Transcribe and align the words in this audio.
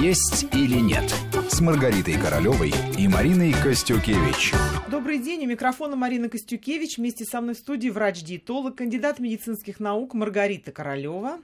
«Есть 0.00 0.44
или 0.54 0.78
нет» 0.78 1.14
с 1.48 1.60
Маргаритой 1.60 2.18
Королевой 2.18 2.72
и 2.98 3.08
Мариной 3.08 3.52
Костюкевич. 3.52 4.52
Добрый 4.90 5.18
день. 5.18 5.44
У 5.44 5.48
микрофона 5.48 5.96
Марина 5.96 6.28
Костюкевич. 6.28 6.98
Вместе 6.98 7.24
со 7.24 7.40
мной 7.40 7.54
в 7.54 7.58
студии 7.58 7.88
врач-диетолог, 7.88 8.76
кандидат 8.76 9.18
медицинских 9.18 9.80
наук 9.80 10.14
Маргарита 10.14 10.72
Королева. 10.72 11.38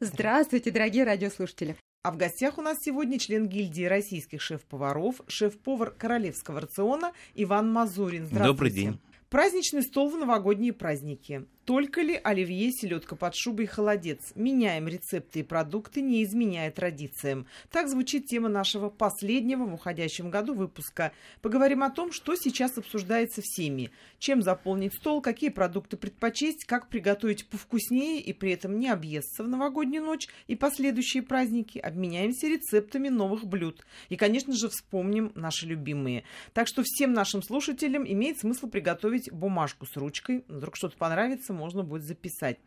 Здравствуйте, 0.00 0.70
дорогие 0.70 1.04
радиослушатели. 1.04 1.76
А 2.02 2.12
в 2.12 2.16
гостях 2.16 2.58
у 2.58 2.62
нас 2.62 2.78
сегодня 2.80 3.18
член 3.18 3.48
гильдии 3.48 3.84
российских 3.84 4.40
шеф-поваров, 4.40 5.22
шеф-повар 5.26 5.90
королевского 5.90 6.60
рациона 6.60 7.12
Иван 7.34 7.72
Мазурин. 7.72 8.28
Добрый 8.28 8.70
день. 8.70 9.00
Праздничный 9.28 9.82
стол 9.82 10.10
в 10.10 10.16
новогодние 10.16 10.72
праздники. 10.72 11.46
Только 11.66 12.00
ли 12.00 12.20
оливье, 12.22 12.70
селедка 12.70 13.16
под 13.16 13.34
шубой 13.34 13.66
холодец? 13.66 14.30
Меняем 14.36 14.86
рецепты 14.86 15.40
и 15.40 15.42
продукты, 15.42 16.00
не 16.00 16.22
изменяя 16.22 16.70
традициям. 16.70 17.48
Так 17.72 17.88
звучит 17.88 18.26
тема 18.26 18.48
нашего 18.48 18.88
последнего 18.88 19.64
в 19.64 19.74
уходящем 19.74 20.30
году 20.30 20.54
выпуска. 20.54 21.10
Поговорим 21.42 21.82
о 21.82 21.90
том, 21.90 22.12
что 22.12 22.36
сейчас 22.36 22.78
обсуждается 22.78 23.42
всеми. 23.42 23.90
Чем 24.20 24.42
заполнить 24.42 24.94
стол, 24.94 25.20
какие 25.20 25.50
продукты 25.50 25.96
предпочесть, 25.96 26.64
как 26.66 26.88
приготовить 26.88 27.48
повкуснее 27.48 28.20
и 28.20 28.32
при 28.32 28.52
этом 28.52 28.78
не 28.78 28.88
объесться 28.88 29.42
в 29.42 29.48
новогоднюю 29.48 30.04
ночь 30.04 30.28
и 30.46 30.54
последующие 30.54 31.24
праздники. 31.24 31.80
Обменяемся 31.80 32.46
рецептами 32.46 33.08
новых 33.08 33.44
блюд. 33.44 33.84
И, 34.08 34.14
конечно 34.14 34.52
же, 34.52 34.68
вспомним 34.68 35.32
наши 35.34 35.66
любимые. 35.66 36.22
Так 36.52 36.68
что 36.68 36.84
всем 36.84 37.12
нашим 37.12 37.42
слушателям 37.42 38.06
имеет 38.06 38.38
смысл 38.38 38.68
приготовить 38.68 39.32
бумажку 39.32 39.84
с 39.84 39.96
ручкой. 39.96 40.44
Вдруг 40.46 40.76
что-то 40.76 40.96
понравится, 40.96 41.55
можно 41.56 41.82
будет 41.82 42.04
записать. 42.04 42.58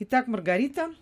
Итак, 0.00 0.26
Маргарита, 0.26 0.94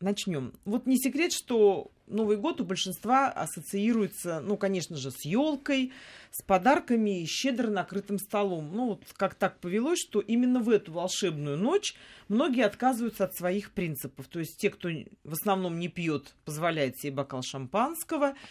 начнем. 0.00 0.52
Вот 0.64 0.86
не 0.86 0.98
секрет, 0.98 1.32
что 1.32 1.90
Новый 2.12 2.36
год 2.36 2.60
у 2.60 2.64
большинства 2.64 3.30
ассоциируется, 3.30 4.40
ну, 4.40 4.58
конечно 4.58 4.96
же, 4.96 5.10
с 5.10 5.24
елкой, 5.24 5.92
с 6.30 6.42
подарками 6.42 7.22
и 7.22 7.26
щедро 7.26 7.68
накрытым 7.68 8.18
столом. 8.18 8.70
Ну, 8.74 8.88
вот 8.90 9.04
как 9.16 9.34
так 9.34 9.58
повелось, 9.60 10.00
что 10.00 10.20
именно 10.20 10.60
в 10.60 10.68
эту 10.68 10.92
волшебную 10.92 11.56
ночь 11.56 11.94
многие 12.28 12.66
отказываются 12.66 13.24
от 13.24 13.34
своих 13.34 13.72
принципов. 13.72 14.28
То 14.28 14.40
есть 14.40 14.58
те, 14.58 14.68
кто 14.68 14.90
в 15.24 15.32
основном 15.32 15.78
не 15.78 15.88
пьет, 15.88 16.34
позволяет 16.44 16.98
себе 16.98 17.12
бокал 17.12 17.42
шампанского– 17.42 18.34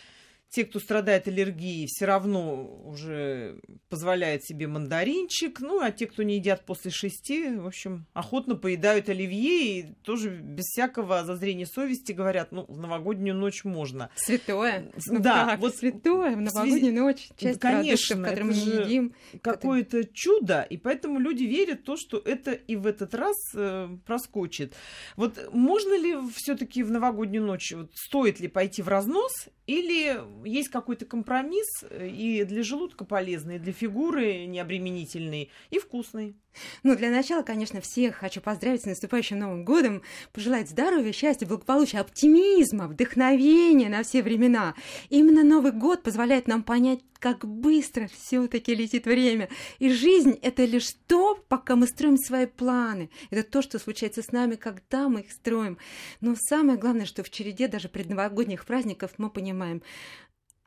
те, 0.51 0.65
кто 0.65 0.79
страдает 0.79 1.27
аллергией, 1.29 1.87
все 1.87 2.05
равно 2.05 2.81
уже 2.83 3.61
позволяют 3.89 4.43
себе 4.43 4.67
мандаринчик. 4.67 5.61
Ну, 5.61 5.81
а 5.81 5.91
те, 5.91 6.07
кто 6.07 6.23
не 6.23 6.35
едят 6.35 6.65
после 6.65 6.91
шести, 6.91 7.55
в 7.55 7.65
общем, 7.65 8.05
охотно 8.13 8.55
поедают 8.55 9.07
оливье 9.07 9.79
и 9.79 9.93
тоже 10.03 10.29
без 10.29 10.65
всякого 10.65 11.23
зазрения 11.23 11.65
совести 11.65 12.11
говорят, 12.11 12.51
ну, 12.51 12.65
в 12.67 12.77
новогоднюю 12.77 13.33
ночь 13.35 13.63
можно. 13.63 14.09
Святое. 14.15 14.91
Ну, 15.07 15.19
да, 15.19 15.45
как? 15.51 15.59
вот 15.61 15.75
святое 15.75 16.35
в 16.35 16.41
новогоднюю 16.41 16.93
ночь. 16.95 17.29
Часть 17.37 17.59
Конечно, 17.61 18.17
продуктов, 18.17 18.29
которые 18.29 18.43
мы 18.43 18.53
не 18.53 18.85
едим. 18.85 19.15
Какое-то 19.41 19.99
это... 19.99 20.09
чудо, 20.13 20.67
и 20.69 20.75
поэтому 20.75 21.19
люди 21.19 21.43
верят 21.43 21.79
в 21.79 21.83
то, 21.83 21.95
что 21.95 22.21
это 22.23 22.51
и 22.51 22.75
в 22.75 22.87
этот 22.87 23.15
раз 23.15 23.37
э, 23.55 23.87
проскочит. 24.05 24.75
Вот 25.15 25.49
можно 25.53 25.97
ли 25.97 26.17
все-таки 26.35 26.83
в 26.83 26.91
новогоднюю 26.91 27.45
ночь, 27.45 27.71
вот, 27.71 27.91
стоит 27.95 28.41
ли 28.41 28.49
пойти 28.49 28.81
в 28.81 28.89
разнос 28.89 29.47
или 29.67 30.19
есть 30.45 30.69
какой-то 30.69 31.05
компромисс 31.05 31.83
э, 31.89 32.07
и 32.07 32.43
для 32.43 32.63
желудка 32.63 33.05
полезный, 33.05 33.55
и 33.55 33.59
для 33.59 33.73
фигуры 33.73 34.45
необременительный, 34.45 35.49
и 35.69 35.79
вкусный? 35.79 36.35
Ну, 36.83 36.95
для 36.95 37.09
начала, 37.09 37.43
конечно, 37.43 37.81
всех 37.81 38.15
хочу 38.15 38.41
поздравить 38.41 38.81
с 38.81 38.85
наступающим 38.85 39.39
Новым 39.39 39.63
годом, 39.63 40.01
пожелать 40.33 40.69
здоровья, 40.69 41.11
счастья, 41.11 41.45
благополучия, 41.45 41.99
оптимизма, 41.99 42.87
вдохновения 42.87 43.89
на 43.89 44.03
все 44.03 44.21
времена. 44.21 44.75
Именно 45.09 45.43
Новый 45.43 45.71
год 45.71 46.03
позволяет 46.03 46.47
нам 46.47 46.63
понять, 46.63 46.99
как 47.19 47.45
быстро 47.47 48.07
все-таки 48.07 48.73
летит 48.73 49.05
время. 49.05 49.47
И 49.77 49.91
жизнь— 49.91 50.37
это 50.41 50.65
лишь 50.65 50.91
то, 51.07 51.35
пока 51.47 51.75
мы 51.75 51.85
строим 51.87 52.17
свои 52.17 52.47
планы. 52.47 53.11
Это 53.29 53.43
то, 53.43 53.61
что 53.61 53.77
случается 53.77 54.23
с 54.23 54.31
нами, 54.31 54.55
когда 54.55 55.07
мы 55.07 55.21
их 55.21 55.31
строим. 55.31 55.77
Но 56.19 56.35
самое 56.35 56.79
главное, 56.79 57.05
что 57.05 57.23
в 57.23 57.29
череде 57.29 57.67
даже 57.67 57.89
предновогодних 57.89 58.65
праздников 58.65 59.11
мы 59.17 59.29
понимаем, 59.29 59.83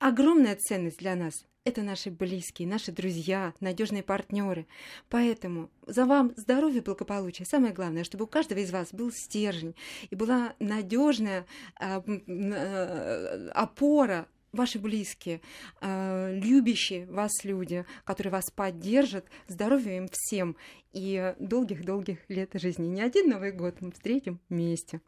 огромная 0.05 0.55
ценность 0.55 0.99
для 0.99 1.17
нас– 1.17 1.33
это 1.65 1.83
наши 1.83 2.11
близкие, 2.11 2.69
наши 2.69 2.93
друзья, 2.93 3.55
надежные 3.61 4.03
партнеры. 4.03 4.67
Поэтому 5.09 5.71
за 5.87 6.05
вам 6.05 6.35
здоровье 6.37 6.83
благополучие. 6.83 7.47
Самое 7.47 7.73
главное, 7.73 8.05
чтобы 8.05 8.25
у 8.25 8.27
каждого 8.27 8.59
из 8.59 8.71
вас 8.71 8.93
был 8.93 9.11
стержень 9.11 9.75
и 10.11 10.15
была 10.15 10.53
надежная 10.59 11.47
э, 11.81 12.03
э, 12.07 13.49
опора 13.55 14.27
ваши 14.53 14.79
близкие, 14.79 15.41
э, 15.81 16.39
любящие 16.39 17.07
вас 17.07 17.33
люди, 17.43 17.87
которые 18.05 18.33
вас 18.33 18.51
поддержат, 18.51 19.27
здоровья 19.49 19.97
им 19.97 20.09
всем 20.13 20.57
и 20.95 21.35
долгих-долгих 21.39 22.19
лет 22.29 22.51
жизни. 22.55 22.87
Не 22.87 23.03
один 23.03 23.29
Новый 23.29 23.53
год 23.53 23.77
мы 23.81 23.91
встретим 23.91 24.39
вместе. 24.49 25.01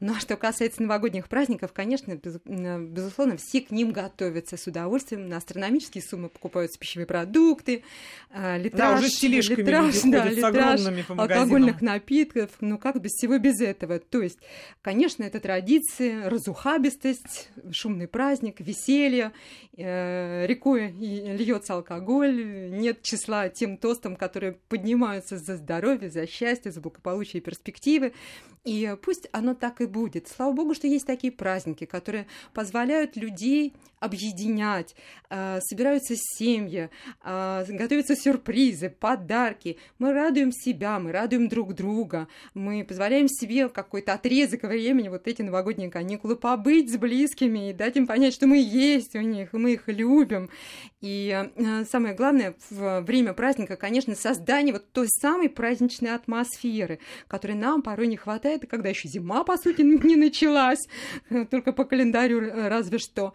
Ну 0.00 0.12
а 0.14 0.20
что 0.20 0.36
касается 0.36 0.82
новогодних 0.82 1.28
праздников, 1.28 1.72
конечно, 1.72 2.14
без, 2.14 2.38
безусловно, 2.44 3.36
все 3.38 3.62
к 3.62 3.70
ним 3.70 3.92
готовятся 3.92 4.56
с 4.56 4.66
удовольствием. 4.66 5.28
На 5.28 5.38
астрономические 5.38 6.02
суммы 6.02 6.28
покупаются 6.28 6.78
пищевые 6.78 7.06
продукты, 7.06 7.84
э, 8.30 8.58
литраж, 8.58 8.90
да, 8.90 8.98
уже 8.98 9.08
с 9.08 9.22
литраж, 9.22 9.94
да, 10.02 10.24
литраж 10.26 10.80
алкогольных 11.08 11.80
напитков. 11.80 12.50
Ну 12.60 12.76
как 12.76 13.00
без 13.00 13.12
всего 13.12 13.38
без 13.38 13.60
этого? 13.60 13.98
То 13.98 14.20
есть, 14.20 14.40
конечно, 14.82 15.22
это 15.22 15.40
традиции, 15.40 16.24
разухабистость, 16.24 17.48
шумный 17.70 18.08
праздник, 18.08 18.60
веселье, 18.60 19.32
э, 19.76 20.44
рекой 20.46 20.90
льется 20.90 21.74
алкоголь, 21.74 22.70
нет 22.72 23.00
числа 23.02 23.48
тем 23.48 23.78
тостам, 23.78 24.16
которые 24.16 24.58
поднимаются 25.04 25.38
за 25.38 25.56
здоровье, 25.56 26.10
за 26.10 26.26
счастье, 26.26 26.72
за 26.72 26.80
благополучие 26.80 27.40
и 27.40 27.44
перспективы. 27.44 28.14
И 28.64 28.96
пусть 29.02 29.28
оно 29.32 29.54
так 29.54 29.80
и 29.82 29.86
будет. 29.86 30.26
Слава 30.28 30.52
богу, 30.52 30.74
что 30.74 30.86
есть 30.86 31.06
такие 31.06 31.32
праздники, 31.32 31.84
которые 31.84 32.26
позволяют 32.54 33.14
людей 33.14 33.74
объединять, 34.04 34.94
э, 35.30 35.60
собираются 35.62 36.14
семьи, 36.16 36.90
э, 37.24 37.64
готовятся 37.68 38.14
сюрпризы, 38.16 38.90
подарки. 38.90 39.78
Мы 39.98 40.12
радуем 40.12 40.52
себя, 40.52 40.98
мы 40.98 41.10
радуем 41.12 41.48
друг 41.48 41.74
друга, 41.74 42.28
мы 42.52 42.84
позволяем 42.84 43.28
себе 43.28 43.68
какой-то 43.68 44.12
отрезок 44.14 44.62
времени, 44.62 45.08
вот 45.08 45.26
эти 45.26 45.42
новогодние 45.42 45.90
каникулы, 45.90 46.36
побыть 46.36 46.92
с 46.92 46.96
близкими 46.96 47.70
и 47.70 47.72
дать 47.72 47.96
им 47.96 48.06
понять, 48.06 48.34
что 48.34 48.46
мы 48.46 48.58
есть 48.58 49.14
у 49.14 49.20
них, 49.20 49.52
мы 49.52 49.72
их 49.72 49.84
любим. 49.86 50.50
И 51.00 51.48
э, 51.56 51.84
самое 51.90 52.14
главное 52.14 52.54
в 52.70 53.00
время 53.02 53.32
праздника, 53.32 53.76
конечно, 53.76 54.14
создание 54.14 54.74
вот 54.74 54.90
той 54.92 55.08
самой 55.08 55.48
праздничной 55.48 56.14
атмосферы, 56.14 56.98
которой 57.26 57.56
нам 57.56 57.82
порой 57.82 58.06
не 58.06 58.16
хватает, 58.16 58.53
и 58.62 58.66
когда 58.66 58.88
еще 58.88 59.08
зима, 59.08 59.44
по 59.44 59.56
сути, 59.56 59.82
не 60.06 60.16
началась, 60.16 60.88
только 61.50 61.72
по 61.72 61.84
календарю 61.84 62.40
разве 62.68 62.98
что. 62.98 63.32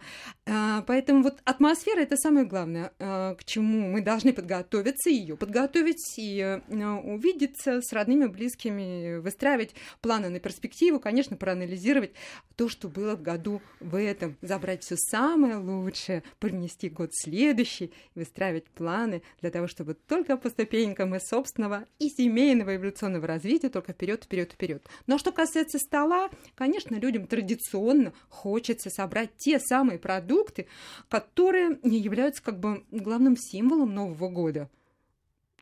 А, 0.52 0.82
поэтому 0.82 1.22
вот 1.22 1.38
атмосфера 1.44 2.00
это 2.00 2.16
самое 2.16 2.44
главное, 2.44 2.92
а, 2.98 3.36
к 3.36 3.44
чему 3.44 3.88
мы 3.88 4.00
должны 4.00 4.32
подготовиться, 4.32 5.08
ее 5.08 5.36
подготовить 5.36 6.18
и 6.18 6.40
а, 6.40 6.60
увидеться 7.04 7.80
с 7.80 7.92
родными, 7.92 8.26
близкими, 8.26 9.18
выстраивать 9.18 9.76
планы 10.00 10.28
на 10.28 10.40
перспективу, 10.40 10.98
конечно, 10.98 11.36
проанализировать 11.36 12.10
то, 12.56 12.68
что 12.68 12.88
было 12.88 13.14
в 13.14 13.22
году 13.22 13.62
в 13.78 13.96
этом, 13.96 14.36
забрать 14.42 14.82
все 14.82 14.96
самое 14.96 15.56
лучшее, 15.56 16.24
принести 16.40 16.88
год 16.88 17.10
следующий, 17.12 17.92
выстраивать 18.16 18.64
планы 18.64 19.22
для 19.40 19.52
того, 19.52 19.68
чтобы 19.68 19.94
только 19.94 20.36
по 20.36 20.50
ступенькам 20.50 21.14
и 21.14 21.20
собственного, 21.20 21.84
и 22.00 22.08
семейного 22.08 22.74
эволюционного 22.74 23.28
развития 23.28 23.68
только 23.68 23.92
вперед, 23.92 24.24
вперед, 24.24 24.52
вперед. 24.52 24.84
Но 25.06 25.16
что 25.16 25.30
касается 25.30 25.78
стола, 25.78 26.28
конечно, 26.56 26.96
людям 26.96 27.28
традиционно 27.28 28.12
хочется 28.28 28.90
собрать 28.90 29.30
те 29.36 29.60
самые 29.60 30.00
продукты, 30.00 30.39
продукты, 30.40 30.66
которые 31.08 31.78
являются 31.82 32.42
как 32.42 32.58
бы 32.58 32.84
главным 32.90 33.36
символом 33.36 33.94
Нового 33.94 34.28
года. 34.28 34.70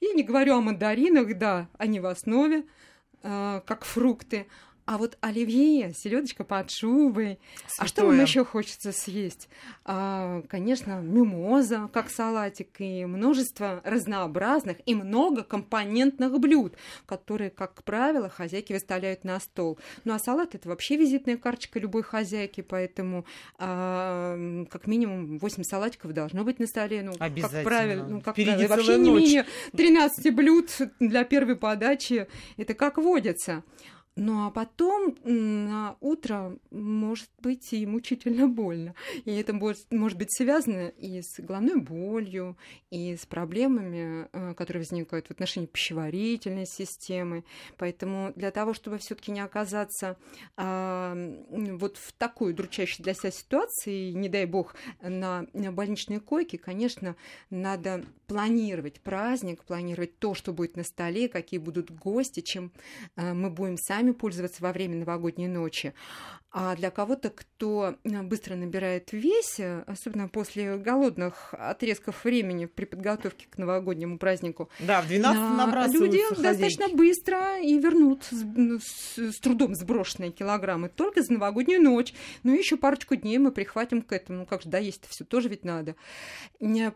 Я 0.00 0.12
не 0.12 0.22
говорю 0.22 0.54
о 0.54 0.60
мандаринах, 0.60 1.36
да, 1.38 1.68
они 1.76 2.00
в 2.00 2.06
основе, 2.06 2.64
э, 3.22 3.60
как 3.66 3.84
фрукты, 3.84 4.46
а 4.88 4.96
вот 4.96 5.18
оливье, 5.20 5.92
селедочка 5.92 6.44
под 6.44 6.70
шубой. 6.70 7.38
Святое. 7.66 7.84
А 7.84 7.86
что 7.86 8.06
вам 8.06 8.22
еще 8.22 8.42
хочется 8.42 8.90
съесть? 8.90 9.50
А, 9.84 10.40
конечно, 10.48 11.02
мимоза, 11.02 11.90
как 11.92 12.08
салатик, 12.08 12.80
и 12.80 13.04
множество 13.04 13.82
разнообразных 13.84 14.78
и 14.86 14.94
многокомпонентных 14.94 16.40
блюд, 16.40 16.72
которые, 17.04 17.50
как 17.50 17.84
правило, 17.84 18.30
хозяйки 18.30 18.72
выставляют 18.72 19.24
на 19.24 19.38
стол. 19.40 19.78
Ну 20.04 20.14
а 20.14 20.18
салат 20.18 20.54
это 20.54 20.70
вообще 20.70 20.96
визитная 20.96 21.36
карточка 21.36 21.78
любой 21.78 22.02
хозяйки, 22.02 22.62
поэтому 22.62 23.26
а, 23.58 24.64
как 24.70 24.86
минимум 24.86 25.36
8 25.36 25.64
салатиков 25.64 26.14
должно 26.14 26.44
быть 26.44 26.58
на 26.58 26.66
столе. 26.66 27.02
Ну, 27.02 27.12
Обязательно. 27.18 27.62
Как 27.62 27.64
правило, 27.64 28.06
ну, 28.06 28.20
как 28.22 28.34
правило, 28.36 28.68
вообще 28.68 28.96
не 28.96 29.10
менее 29.10 29.44
13 29.76 30.34
блюд 30.34 30.70
для 30.98 31.24
первой 31.24 31.56
подачи. 31.56 32.26
Это 32.56 32.72
как 32.72 32.96
водится. 32.96 33.64
Ну 34.20 34.46
а 34.46 34.50
потом 34.50 35.14
на 35.22 35.96
утро 36.00 36.58
может 36.72 37.30
быть 37.40 37.72
и 37.72 37.86
мучительно 37.86 38.48
больно. 38.48 38.94
И 39.24 39.32
это 39.32 39.52
может, 39.52 39.86
может 39.92 40.18
быть 40.18 40.32
связано 40.36 40.88
и 40.88 41.22
с 41.22 41.38
головной 41.38 41.80
болью, 41.80 42.56
и 42.90 43.14
с 43.14 43.26
проблемами, 43.26 44.28
э, 44.32 44.54
которые 44.54 44.82
возникают 44.82 45.28
в 45.28 45.30
отношении 45.30 45.68
пищеварительной 45.68 46.66
системы. 46.66 47.44
Поэтому 47.76 48.32
для 48.34 48.50
того, 48.50 48.74
чтобы 48.74 48.98
все-таки 48.98 49.30
не 49.30 49.40
оказаться 49.40 50.16
а, 50.56 51.14
вот 51.48 51.96
в 51.96 52.12
такой 52.12 52.50
удручающей 52.50 53.04
для 53.04 53.14
себя 53.14 53.30
ситуации, 53.30 54.10
не 54.10 54.28
дай 54.28 54.46
бог, 54.46 54.74
на 55.00 55.46
больничной 55.54 56.18
койке, 56.18 56.58
конечно, 56.58 57.14
надо 57.50 58.04
планировать 58.26 59.00
праздник, 59.00 59.64
планировать 59.64 60.18
то, 60.18 60.34
что 60.34 60.52
будет 60.52 60.76
на 60.76 60.82
столе, 60.82 61.28
какие 61.28 61.58
будут 61.58 61.90
гости, 61.90 62.40
чем 62.40 62.72
э, 63.16 63.32
мы 63.32 63.50
будем 63.50 63.76
сами 63.78 64.07
сами 64.08 64.12
пользоваться 64.12 64.62
во 64.62 64.72
время 64.72 64.96
новогодней 64.96 65.48
ночи. 65.48 65.94
А 66.50 66.74
для 66.76 66.90
кого-то, 66.90 67.28
кто 67.28 67.96
э, 68.04 68.22
быстро 68.22 68.54
набирает 68.54 69.10
в 69.10 69.12
весе, 69.12 69.84
особенно 69.86 70.28
после 70.28 70.78
голодных 70.78 71.52
отрезков 71.52 72.24
времени 72.24 72.64
при 72.64 72.86
подготовке 72.86 73.46
к 73.50 73.58
новогоднему 73.58 74.18
празднику, 74.18 74.70
да, 74.80 75.02
в 75.02 75.08
12 75.08 75.94
люди 75.94 76.22
хозяйки. 76.22 76.42
достаточно 76.42 76.88
быстро 76.96 77.60
и 77.60 77.78
вернут 77.78 78.24
с, 78.24 78.42
ну, 78.56 78.78
с, 78.80 79.18
с 79.18 79.40
трудом 79.40 79.74
сброшенные 79.74 80.30
килограммы 80.30 80.88
только 80.88 81.22
за 81.22 81.34
новогоднюю 81.34 81.82
ночь. 81.82 82.14
Ну, 82.44 82.54
еще 82.54 82.78
парочку 82.78 83.14
дней 83.14 83.36
мы 83.36 83.52
прихватим 83.52 84.00
к 84.00 84.10
этому. 84.12 84.38
Ну, 84.38 84.46
как 84.46 84.62
же, 84.62 84.70
да, 84.70 84.78
есть 84.78 85.04
все 85.06 85.26
тоже 85.26 85.50
ведь 85.50 85.66
надо. 85.66 85.96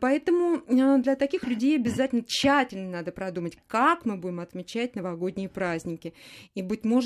Поэтому 0.01 0.63
э, 0.67 0.99
для 1.03 1.15
таких 1.15 1.45
людей 1.45 1.77
обязательно 1.77 2.23
тщательно 2.27 2.89
надо 2.89 3.13
продумать, 3.13 3.59
как 3.67 4.07
мы 4.07 4.17
будем 4.17 4.41
отмечать 4.41 4.97
новогодние 4.97 5.51
праздники. 5.51 6.15
И, 6.55 6.63
быть 6.63 6.87
может, 6.87 7.02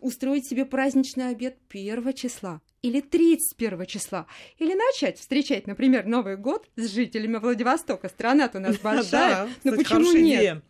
устроить 0.00 0.48
себе 0.48 0.64
праздничный 0.64 1.28
обед 1.30 1.58
1 1.70 2.12
числа 2.14 2.60
или 2.82 3.00
31 3.00 3.86
числа, 3.86 4.26
или 4.58 4.74
начать 4.74 5.18
встречать, 5.18 5.66
например, 5.66 6.06
Новый 6.06 6.36
год 6.36 6.68
с 6.76 6.88
жителями 6.88 7.36
Владивостока. 7.36 8.08
Страна-то 8.08 8.58
у 8.58 8.60
нас 8.60 8.78
большая, 8.82 9.48
но 9.64 9.72
почему 9.72 10.12
нет? 10.12 10.62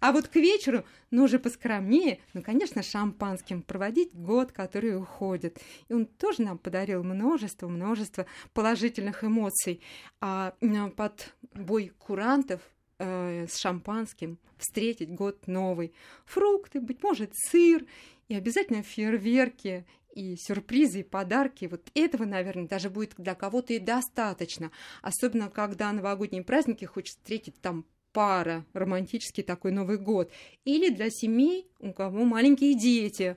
А 0.00 0.12
вот 0.12 0.28
к 0.28 0.36
вечеру, 0.36 0.84
ну 1.10 1.24
уже 1.24 1.38
поскромнее, 1.38 2.20
ну, 2.32 2.42
конечно, 2.42 2.82
шампанским 2.82 3.62
проводить 3.62 4.14
год, 4.14 4.50
который 4.50 4.96
уходит. 4.96 5.58
И 5.88 5.92
он 5.92 6.06
тоже 6.06 6.42
нам 6.42 6.58
подарил 6.58 7.04
множество, 7.04 7.68
множество 7.68 8.26
положительных 8.54 9.22
эмоций. 9.22 9.82
А 10.20 10.54
под 10.96 11.34
бой 11.54 11.92
курантов 11.98 12.62
э, 13.02 13.46
с 13.48 13.58
шампанским 13.58 14.38
встретить 14.58 15.12
год 15.12 15.46
новый. 15.46 15.92
Фрукты, 16.24 16.80
быть 16.80 17.02
может, 17.02 17.32
сыр, 17.34 17.84
и 18.28 18.34
обязательно 18.34 18.82
фейерверки, 18.82 19.84
и 20.14 20.36
сюрпризы, 20.36 21.00
и 21.00 21.02
подарки. 21.02 21.66
Вот 21.66 21.90
этого, 21.94 22.24
наверное, 22.24 22.68
даже 22.68 22.90
будет 22.90 23.14
для 23.16 23.34
кого-то 23.34 23.72
и 23.72 23.78
достаточно. 23.78 24.70
Особенно, 25.00 25.50
когда 25.50 25.92
новогодние 25.92 26.44
праздники 26.44 26.84
хочется 26.84 27.18
встретить 27.18 27.60
там 27.60 27.84
пара, 28.12 28.64
романтический 28.72 29.42
такой 29.42 29.72
Новый 29.72 29.98
год. 29.98 30.30
Или 30.64 30.94
для 30.94 31.10
семей, 31.10 31.66
у 31.80 31.92
кого 31.92 32.24
маленькие 32.24 32.74
дети 32.74 33.36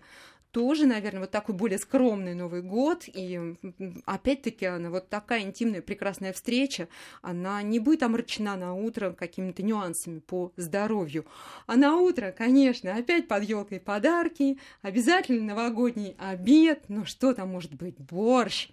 тоже, 0.55 0.85
наверное, 0.85 1.19
вот 1.19 1.31
такой 1.31 1.53
более 1.53 1.77
скромный 1.77 2.33
Новый 2.33 2.61
год. 2.61 3.03
И 3.07 3.57
опять-таки 4.05 4.65
она 4.65 4.89
вот 4.89 5.09
такая 5.09 5.41
интимная, 5.41 5.81
прекрасная 5.81 6.31
встреча, 6.31 6.87
она 7.21 7.61
не 7.61 7.79
будет 7.79 8.03
омрачена 8.03 8.55
на 8.55 8.73
утро 8.73 9.11
какими-то 9.11 9.63
нюансами 9.63 10.19
по 10.19 10.53
здоровью. 10.55 11.25
А 11.67 11.75
на 11.75 11.97
утро, 11.97 12.31
конечно, 12.31 12.95
опять 12.95 13.27
под 13.27 13.43
елкой 13.43 13.81
подарки, 13.81 14.57
обязательно 14.81 15.43
новогодний 15.43 16.15
обед. 16.17 16.85
Ну 16.87 17.03
что 17.03 17.33
там 17.33 17.49
может 17.49 17.73
быть? 17.73 17.95
Борщ. 17.97 18.69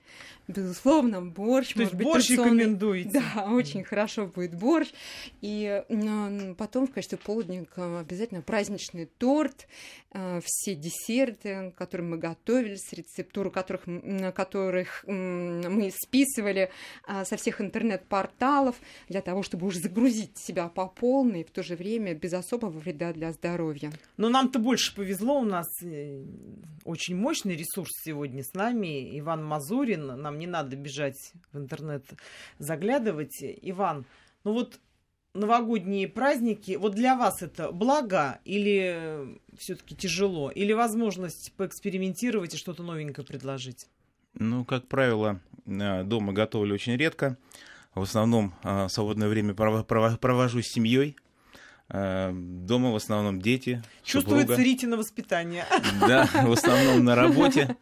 Безусловно, 0.47 1.21
борщ. 1.21 1.75
То 1.75 1.83
есть 1.83 1.95
борщ 1.95 2.31
рекомендуете? 2.31 3.11
Да, 3.35 3.47
очень 3.51 3.83
хорошо 3.83 4.27
будет 4.27 4.55
борщ. 4.55 4.93
И 5.41 5.83
потом 6.57 6.87
в 6.87 6.93
качестве 6.93 7.19
полдника 7.19 7.99
обязательно 7.99 8.41
праздничный 8.43 9.07
торт, 9.07 9.67
э, 10.13 10.41
все 10.45 10.75
десерты, 10.75 11.72
к 11.73 11.79
которым 11.79 12.11
мы 12.11 12.19
готовились, 12.19 12.93
рецептуру 12.93 13.51
которых, 13.51 13.83
которых 14.35 15.05
мы 15.07 15.91
списывали 15.91 16.71
а, 17.05 17.25
со 17.25 17.37
всех 17.37 17.61
интернет-порталов 17.61 18.77
для 19.09 19.23
того, 19.23 19.43
чтобы 19.43 19.67
уже 19.67 19.81
загрузить 19.81 20.39
себя 20.39 20.69
по 20.69 20.87
полной, 20.89 21.45
в 21.45 21.51
то 21.51 21.63
же 21.63 21.77
время 21.77 22.15
без 22.15 22.33
особого 22.33 22.79
вреда 22.79 23.13
для 23.13 23.33
здоровья. 23.33 23.93
Но 24.17 24.29
нам-то 24.29 24.59
больше 24.59 24.95
повезло, 24.95 25.41
у 25.41 25.45
нас 25.45 25.67
э, 25.83 26.25
очень 26.85 27.17
мощный 27.17 27.57
ресурс 27.57 27.91
сегодня 28.05 28.43
с 28.43 28.55
нами. 28.55 29.19
Иван 29.19 29.45
Мазурин, 29.45 30.07
нам 30.07 30.39
не 30.39 30.47
надо 30.47 30.77
бежать 30.77 31.33
в 31.53 31.59
интернет 31.59 32.05
заглядывать. 32.59 33.37
Иван, 33.41 34.07
ну 34.45 34.53
вот 34.53 34.79
новогодние 35.35 36.09
праздники, 36.09 36.77
вот 36.77 36.95
для 36.95 37.17
вас 37.17 37.43
это 37.43 37.73
благо 37.73 38.41
или 38.45 39.41
все-таки 39.57 39.95
тяжело? 39.97 40.51
Или 40.51 40.73
возможность 40.73 41.53
поэкспериментировать 41.57 42.55
и 42.55 42.57
что-то 42.57 42.83
новенькое 42.83 43.27
предложить? 43.27 43.87
Ну, 44.35 44.65
как 44.65 44.89
правило, 44.89 45.41
э, 45.67 46.05
дома 46.05 46.33
готовлю 46.33 46.75
очень 46.75 46.97
редко. 46.97 47.37
В 47.95 48.03
основном 48.03 48.55
э, 48.63 48.89
свободное 48.89 49.29
время 49.29 49.55
провожу 49.55 50.63
с 50.63 50.67
семьей. 50.67 51.17
Э, 51.89 52.33
дома 52.33 52.91
в 52.91 52.97
основном 52.97 53.41
дети. 53.41 53.83
Чувствуется 54.03 54.57
Ритина 54.57 54.97
воспитание. 54.97 55.65
Да, 56.01 56.27
в 56.27 56.53
основном 56.53 57.05
на 57.05 57.15
работе. 57.15 57.77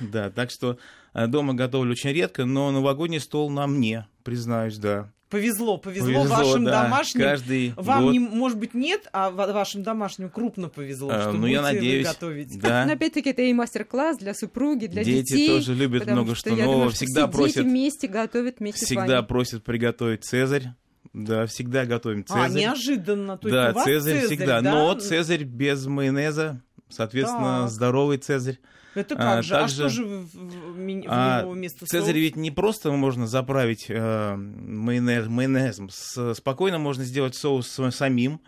Да, 0.00 0.30
так 0.30 0.50
что 0.50 0.78
дома 1.14 1.54
готовлю 1.54 1.92
очень 1.92 2.10
редко, 2.10 2.44
но 2.44 2.70
новогодний 2.70 3.20
стол 3.20 3.50
на 3.50 3.66
мне, 3.66 4.06
признаюсь, 4.22 4.78
да. 4.78 5.10
Повезло, 5.32 5.78
повезло, 5.78 6.08
повезло 6.08 6.24
вашим 6.24 6.64
да. 6.64 6.82
домашним. 6.82 7.22
Каждый 7.22 7.72
Вам, 7.76 8.02
год... 8.02 8.12
не, 8.12 8.18
может 8.18 8.58
быть, 8.58 8.74
нет, 8.74 9.08
а 9.14 9.30
вашим 9.30 9.82
домашним 9.82 10.28
крупно 10.28 10.68
повезло, 10.68 11.08
а, 11.10 11.22
что 11.22 11.32
ну, 11.32 11.46
я 11.46 11.62
надеюсь, 11.62 12.06
готовить. 12.06 12.60
Да. 12.60 12.84
Но 12.84 12.92
опять-таки 12.92 13.30
это 13.30 13.40
и 13.40 13.54
мастер-класс 13.54 14.18
для 14.18 14.34
супруги, 14.34 14.88
для 14.88 15.02
дети 15.02 15.28
детей. 15.28 15.36
Дети 15.38 15.48
тоже 15.48 15.74
любят 15.74 16.06
много 16.06 16.34
что, 16.34 16.50
что 16.50 16.56
нового. 16.56 16.72
Думаю, 16.74 16.90
всегда 16.90 17.22
что 17.22 17.28
просят, 17.28 17.56
дети 17.56 17.66
вместе 17.66 18.08
готовят 18.08 18.58
вместе 18.58 18.84
Всегда 18.84 19.22
просят 19.22 19.64
приготовить 19.64 20.22
Цезарь. 20.22 20.74
Да, 21.14 21.46
всегда 21.46 21.86
готовим 21.86 22.26
а, 22.28 22.32
Цезарь. 22.48 22.50
А, 22.50 22.66
неожиданно. 22.66 23.38
То 23.38 23.48
да, 23.48 23.72
Цезарь, 23.72 23.94
Цезарь 23.94 24.26
всегда. 24.26 24.60
Да? 24.60 24.70
Но 24.70 24.94
Цезарь 24.96 25.44
без 25.44 25.86
майонеза, 25.86 26.60
соответственно, 26.92 27.62
так. 27.62 27.70
здоровый 27.70 28.18
Цезарь. 28.18 28.58
Это 28.94 29.16
как 29.16 29.38
а, 29.38 29.42
же? 29.42 29.50
Также, 29.50 29.84
а 29.84 29.88
что 29.88 29.88
же 29.88 30.04
в, 30.04 30.34
в, 30.34 30.76
в 30.76 31.04
а, 31.08 31.46
вместо 31.46 31.86
Цезарь 31.86 32.18
ведь 32.18 32.36
не 32.36 32.50
просто 32.50 32.92
можно 32.92 33.26
заправить 33.26 33.86
э, 33.88 34.34
майонез, 34.36 35.26
майонезом. 35.28 35.88
С, 35.90 36.34
спокойно 36.34 36.78
можно 36.78 37.04
сделать 37.04 37.34
соус 37.34 37.80
самим. 37.90 38.40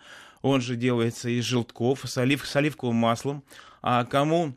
Он 0.43 0.61
же 0.61 0.77
делается 0.77 1.31
из 1.31 1.45
желтков, 1.45 2.01
с, 2.05 2.19
олив, 2.19 2.47
с 2.47 2.55
оливковым 2.57 2.97
маслом. 2.97 3.43
А 3.81 4.05
кому 4.05 4.55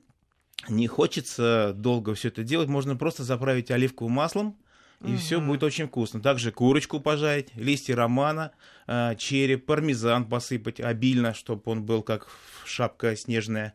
не 0.67 0.87
хочется 0.87 1.73
долго 1.75 2.13
все 2.13 2.27
это 2.27 2.43
делать, 2.43 2.67
можно 2.67 2.95
просто 2.95 3.23
заправить 3.23 3.71
оливковым 3.71 4.13
маслом, 4.13 4.57
и 5.03 5.11
угу. 5.11 5.17
все 5.17 5.39
будет 5.39 5.63
очень 5.63 5.87
вкусно. 5.87 6.21
Также 6.21 6.51
курочку 6.51 6.99
пожарить, 6.99 7.49
листья 7.55 7.95
романа, 7.95 8.51
э, 8.87 9.15
череп, 9.17 9.65
пармезан 9.65 10.25
посыпать 10.25 10.79
обильно, 10.79 11.33
чтобы 11.33 11.61
он 11.65 11.83
был 11.83 12.01
как 12.01 12.27
шапка 12.65 13.15
снежная. 13.15 13.73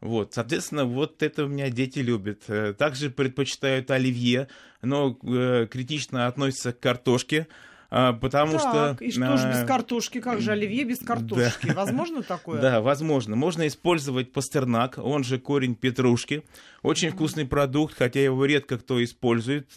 Вот, 0.00 0.34
соответственно, 0.34 0.84
вот 0.84 1.22
это 1.22 1.44
у 1.44 1.48
меня 1.48 1.70
дети 1.70 2.00
любят. 2.00 2.42
Э, 2.48 2.74
также 2.74 3.10
предпочитают 3.10 3.90
оливье, 3.90 4.48
но 4.82 5.18
э, 5.22 5.66
критично 5.70 6.26
относятся 6.26 6.72
к 6.72 6.80
картошке, 6.80 7.48
потому 7.88 8.58
так, 8.58 8.60
что... 8.60 8.96
и 9.04 9.10
что 9.10 9.36
же 9.36 9.48
без 9.48 9.66
картошки? 9.66 10.20
Как 10.20 10.40
же 10.40 10.52
оливье 10.52 10.84
без 10.84 10.98
картошки? 11.06 11.66
Да. 11.68 11.74
Возможно 11.74 12.22
такое? 12.22 12.60
Да, 12.60 12.80
возможно. 12.80 13.36
Можно 13.36 13.66
использовать 13.66 14.32
пастернак, 14.32 14.98
он 14.98 15.24
же 15.24 15.38
корень 15.38 15.74
петрушки. 15.74 16.44
Очень 16.82 17.10
вкусный 17.10 17.46
продукт, 17.46 17.94
хотя 17.96 18.22
его 18.22 18.44
редко 18.44 18.78
кто 18.78 19.02
использует. 19.02 19.70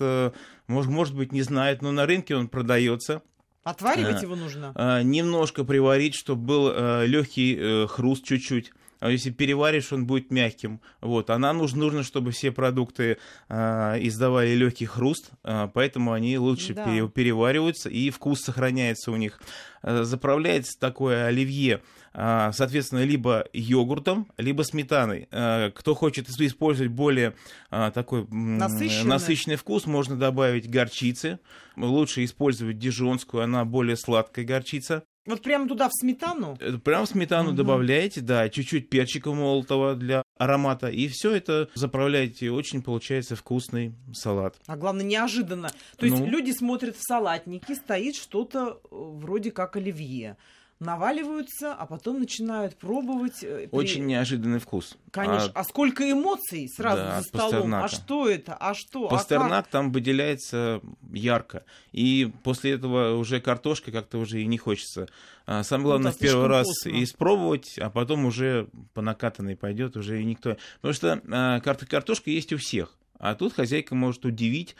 Может, 0.67 0.91
может 0.91 1.15
быть, 1.15 1.31
не 1.31 1.41
знает, 1.41 1.81
но 1.81 1.91
на 1.91 2.05
рынке 2.05 2.35
он 2.35 2.47
продается. 2.47 3.21
Отваривать 3.63 4.21
его 4.23 4.35
нужно? 4.35 5.01
Немножко 5.03 5.63
приварить, 5.63 6.15
чтобы 6.15 6.45
был 6.45 7.03
легкий 7.05 7.85
хруст 7.87 8.23
чуть-чуть. 8.25 8.71
А 9.01 9.09
если 9.09 9.31
переваришь, 9.31 9.91
он 9.91 10.05
будет 10.05 10.29
мягким. 10.29 10.79
Вот. 11.01 11.31
А 11.31 11.39
нам 11.39 11.57
нужно, 11.57 11.79
нужно 11.79 12.03
чтобы 12.03 12.29
все 12.29 12.51
продукты 12.51 13.17
э, 13.49 13.97
издавали 13.99 14.53
легкий 14.53 14.85
хруст, 14.85 15.31
э, 15.43 15.69
поэтому 15.73 16.13
они 16.13 16.37
лучше 16.37 16.75
да. 16.75 16.85
пере, 16.85 17.09
перевариваются 17.09 17.89
и 17.89 18.11
вкус 18.11 18.41
сохраняется 18.41 19.11
у 19.11 19.15
них. 19.15 19.41
Э, 19.81 20.03
заправляется 20.03 20.79
такое 20.79 21.25
оливье, 21.25 21.81
э, 22.13 22.51
соответственно, 22.53 23.03
либо 23.03 23.45
йогуртом, 23.53 24.31
либо 24.37 24.61
сметаной. 24.61 25.27
Э, 25.31 25.71
кто 25.73 25.95
хочет 25.95 26.29
использовать 26.29 26.91
более 26.91 27.33
э, 27.71 27.89
такой 27.95 28.27
насыщенный. 28.29 29.09
насыщенный 29.09 29.55
вкус, 29.55 29.87
можно 29.87 30.15
добавить 30.15 30.69
горчицы. 30.69 31.39
Лучше 31.75 32.23
использовать 32.23 32.77
дижонскую, 32.77 33.41
она 33.41 33.65
более 33.65 33.97
сладкая 33.97 34.45
горчица. 34.45 35.05
Вот 35.25 35.43
прямо 35.43 35.67
туда 35.67 35.87
в 35.87 35.91
сметану? 35.93 36.57
Прямо 36.83 37.05
в 37.05 37.09
сметану 37.09 37.49
угу. 37.49 37.57
добавляете, 37.57 38.21
да, 38.21 38.49
чуть-чуть 38.49 38.89
перчика 38.89 39.31
молотого 39.31 39.95
для 39.95 40.23
аромата. 40.37 40.87
И 40.87 41.07
все 41.07 41.31
это 41.31 41.69
заправляете, 41.75 42.49
очень 42.49 42.81
получается 42.81 43.35
вкусный 43.35 43.93
салат. 44.13 44.55
А 44.65 44.75
главное, 44.75 45.05
неожиданно. 45.05 45.69
То 45.97 46.05
есть 46.07 46.19
Ну. 46.19 46.25
люди 46.25 46.51
смотрят 46.51 46.95
в 46.95 47.03
салатнике, 47.03 47.75
стоит 47.75 48.15
что-то 48.15 48.81
э, 48.83 48.87
вроде 48.91 49.51
как 49.51 49.75
оливье. 49.75 50.37
Наваливаются, 50.81 51.75
а 51.75 51.85
потом 51.85 52.19
начинают 52.19 52.75
пробовать. 52.75 53.43
э, 53.43 53.67
при- 53.67 53.77
Очень 53.77 54.07
неожиданный 54.07 54.57
вкус. 54.57 54.97
Конечно. 55.11 55.51
А, 55.53 55.63
сколько 55.63 56.09
эмоций 56.11 56.67
сразу 56.67 57.03
Да, 57.03 57.21
за 57.21 57.27
столом. 57.27 57.45
А 57.75 57.81
Пастернака. 57.83 57.87
что 57.89 58.27
это? 58.27 58.53
А 58.59 58.73
что? 58.73 59.03
А 59.03 59.05
А 59.05 59.09
как? 59.09 59.19
Пастернак 59.19 59.67
там 59.67 59.91
выделяется 59.91 60.81
ярко. 61.13 61.65
И 61.91 62.31
после 62.43 62.71
этого 62.71 63.15
уже 63.15 63.39
картошка 63.39 63.91
как-то 63.91 64.17
уже 64.17 64.41
и 64.41 64.47
не 64.47 64.57
хочется. 64.57 65.07
А, 65.45 65.61
Самое 65.63 65.85
главное 65.89 66.11
да, 66.13 66.17
в 66.17 66.19
первый 66.19 66.47
раз 66.47 66.65
постно. 66.67 67.03
испробовать, 67.03 67.77
а 67.77 67.91
потом 67.91 68.25
уже 68.25 68.67
по 68.95 69.03
накатанной 69.03 69.55
пойдет 69.55 69.95
уже 69.95 70.19
и 70.19 70.25
никто. 70.25 70.57
Потому 70.81 70.93
что 70.95 71.21
а, 71.31 71.59
кар- 71.59 71.77
картошка 71.85 72.31
есть 72.31 72.53
у 72.53 72.57
всех. 72.57 72.97
А 73.19 73.35
тут 73.35 73.53
хозяйка 73.53 73.93
может 73.93 74.25
удивить 74.25 74.75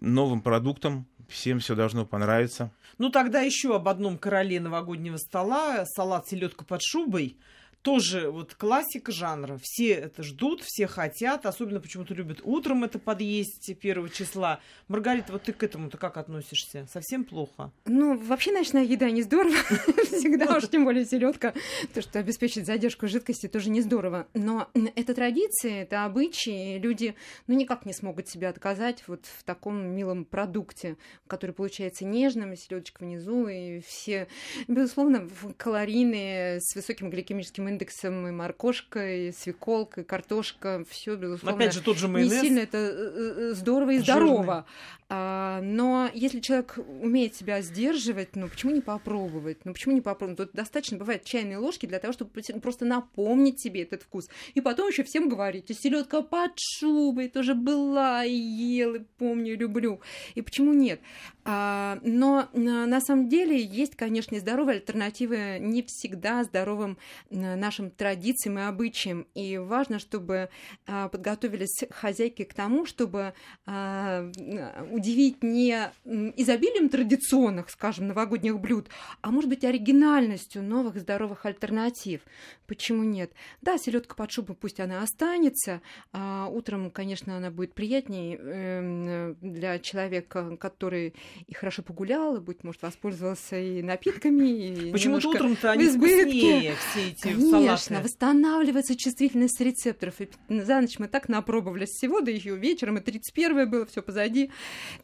новым 0.00 0.40
продуктом. 0.40 1.06
Всем 1.30 1.60
все 1.60 1.76
должно 1.76 2.04
понравиться. 2.04 2.70
Ну, 2.98 3.08
тогда 3.08 3.40
еще 3.40 3.76
об 3.76 3.88
одном 3.88 4.18
короле 4.18 4.60
новогоднего 4.60 5.16
стола. 5.16 5.84
Салат 5.86 6.28
селедка 6.28 6.64
под 6.64 6.82
шубой. 6.82 7.36
Тоже 7.82 8.30
вот 8.30 8.54
классика 8.54 9.10
жанра. 9.10 9.58
Все 9.62 9.92
это 9.92 10.22
ждут, 10.22 10.60
все 10.62 10.86
хотят. 10.86 11.46
Особенно 11.46 11.80
почему-то 11.80 12.12
любят 12.12 12.40
утром 12.42 12.84
это 12.84 12.98
подъесть 12.98 13.74
первого 13.80 14.10
числа. 14.10 14.60
Маргарита, 14.88 15.32
вот 15.32 15.44
ты 15.44 15.54
к 15.54 15.62
этому-то 15.62 15.96
как 15.96 16.18
относишься? 16.18 16.86
Совсем 16.92 17.24
плохо? 17.24 17.72
Ну, 17.86 18.18
вообще 18.18 18.52
ночная 18.52 18.84
еда 18.84 19.10
не 19.10 19.22
здорово. 19.22 19.54
Всегда 20.04 20.58
уж 20.58 20.68
тем 20.68 20.84
более 20.84 21.06
селедка. 21.06 21.54
То, 21.94 22.02
что 22.02 22.18
обеспечить 22.18 22.66
задержку 22.66 23.08
жидкости, 23.08 23.46
тоже 23.46 23.70
не 23.70 23.80
здорово. 23.80 24.26
Но 24.34 24.68
это 24.74 25.14
традиции, 25.14 25.80
это 25.80 26.04
обычаи. 26.04 26.78
Люди 26.78 27.14
ну, 27.46 27.54
никак 27.56 27.86
не 27.86 27.94
смогут 27.94 28.28
себе 28.28 28.48
отказать 28.48 29.04
вот 29.06 29.24
в 29.24 29.42
таком 29.44 29.82
милом 29.94 30.26
продукте, 30.26 30.98
который 31.26 31.52
получается 31.52 32.04
нежным, 32.04 32.54
селедочка 32.56 33.04
внизу, 33.04 33.48
и 33.48 33.80
все, 33.80 34.28
безусловно, 34.68 35.28
калорийные, 35.56 36.60
с 36.60 36.74
высоким 36.74 37.08
гликемическим 37.08 37.69
индексом, 37.70 38.26
и 38.28 38.30
моркошка, 38.30 39.00
и 39.28 39.32
свеколка, 39.32 40.02
и 40.02 40.04
картошка, 40.04 40.84
все, 40.88 41.16
безусловно. 41.16 41.56
Опять 41.56 41.74
же, 41.74 41.80
тот 41.80 41.96
же 41.96 42.06
Не 42.06 42.12
майонез. 42.12 42.40
сильно 42.40 42.58
это 42.60 42.76
э, 42.78 43.34
э, 43.50 43.52
здорово 43.54 43.90
и 43.90 43.98
Жирный. 44.00 44.26
здорово. 44.28 44.66
А, 45.12 45.60
но 45.60 46.08
если 46.14 46.38
человек 46.38 46.78
умеет 47.02 47.34
себя 47.34 47.62
сдерживать, 47.62 48.36
ну 48.36 48.48
почему 48.48 48.70
не 48.70 48.80
попробовать? 48.80 49.64
Ну 49.64 49.72
почему 49.72 49.92
не 49.92 50.00
попробовать? 50.00 50.38
Тут 50.38 50.52
достаточно 50.52 50.98
бывает 50.98 51.24
чайной 51.24 51.56
ложки 51.56 51.86
для 51.86 51.98
того, 51.98 52.12
чтобы 52.12 52.30
просто- 52.62 52.84
напомнить 52.84 53.60
себе 53.60 53.82
этот 53.82 54.04
вкус. 54.04 54.28
И 54.54 54.60
потом 54.60 54.88
еще 54.88 55.02
всем 55.02 55.28
говорить, 55.28 55.66
селедка 55.76 56.22
под 56.22 56.52
шубой 56.56 57.28
тоже 57.28 57.54
была, 57.54 58.24
и 58.24 58.32
ел, 58.32 58.94
и 58.94 58.98
помню, 59.18 59.56
люблю. 59.56 60.00
И 60.36 60.42
почему 60.42 60.72
нет? 60.72 61.00
А, 61.44 61.98
но 62.02 62.48
на, 62.52 63.00
самом 63.00 63.28
деле 63.28 63.60
есть, 63.60 63.96
конечно, 63.96 64.38
здоровые 64.38 64.76
альтернативы 64.76 65.58
не 65.58 65.82
всегда 65.82 66.44
здоровым 66.44 66.98
а, 67.30 67.56
нашим 67.56 67.90
традициям 67.90 68.60
и 68.60 68.62
обычаям. 68.62 69.26
И 69.34 69.58
важно, 69.58 69.98
чтобы 69.98 70.50
а, 70.86 71.08
подготовились 71.08 71.82
хозяйки 71.90 72.44
к 72.44 72.54
тому, 72.54 72.86
чтобы 72.86 73.34
удивить 75.00 75.42
не 75.42 75.90
изобилием 76.04 76.88
традиционных, 76.88 77.70
скажем, 77.70 78.08
новогодних 78.08 78.60
блюд, 78.60 78.88
а 79.22 79.30
может 79.30 79.48
быть 79.48 79.64
оригинальностью 79.64 80.62
новых 80.62 80.98
здоровых 80.98 81.46
альтернатив. 81.46 82.20
Почему 82.66 83.02
нет? 83.02 83.32
Да, 83.62 83.78
селедка 83.78 84.14
под 84.14 84.30
шубой 84.30 84.54
пусть 84.54 84.78
она 84.78 85.02
останется. 85.02 85.80
а 86.12 86.46
утром, 86.46 86.90
конечно, 86.90 87.36
она 87.36 87.50
будет 87.50 87.74
приятнее 87.74 88.36
эм, 88.36 89.36
для 89.40 89.78
человека, 89.78 90.56
который 90.56 91.14
и 91.46 91.54
хорошо 91.54 91.82
погулял, 91.82 92.36
и, 92.36 92.40
быть 92.40 92.62
может, 92.62 92.82
воспользовался 92.82 93.58
и 93.58 93.82
напитками, 93.82 94.48
и 94.48 94.92
Почему-то 94.92 95.30
утром-то 95.30 95.70
они 95.72 95.88
вкуснее, 95.88 96.74
все 96.90 97.08
эти 97.08 97.22
Конечно, 97.22 97.78
салаты. 97.78 98.04
восстанавливается 98.04 98.96
чувствительность 98.96 99.60
рецепторов. 99.60 100.20
И 100.20 100.28
за 100.48 100.80
ночь 100.80 100.98
мы 100.98 101.08
так 101.08 101.28
напробовались 101.28 101.90
всего, 101.90 102.20
да 102.20 102.30
еще 102.30 102.54
вечером, 102.56 102.98
и 102.98 103.00
31 103.00 103.68
было, 103.68 103.86
все 103.86 104.02
позади. 104.02 104.50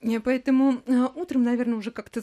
И 0.01 0.19
Поэтому 0.19 0.83
а, 0.89 1.13
утром, 1.15 1.45
наверное, 1.45 1.77
уже 1.77 1.91
как-то 1.91 2.23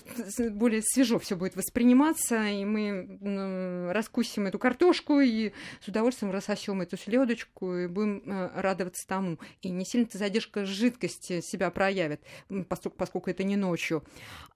более 0.51 0.82
свежо 0.82 1.20
все 1.20 1.36
будет 1.36 1.55
восприниматься, 1.55 2.48
и 2.48 2.65
мы 2.65 3.89
раскусим 3.93 4.48
эту 4.48 4.60
картошку 4.60 5.20
и 5.20 5.53
с 5.79 5.88
удовольствием 5.88 6.32
рассосем 6.32 6.82
эту 6.82 6.98
селедочку 6.98 7.74
и 7.75 7.88
будем 7.88 8.22
э, 8.25 8.62
радоваться 8.62 9.08
тому. 9.08 9.39
И 9.62 9.70
не 9.70 9.86
сильно-то 9.86 10.17
задержка 10.17 10.65
жидкости 10.65 11.41
себя 11.41 11.72
проявит, 11.72 12.22
поскольку, 12.67 12.98
поскольку 12.98 13.29
это 13.29 13.43
не 13.43 13.55
ночью. 13.55 14.03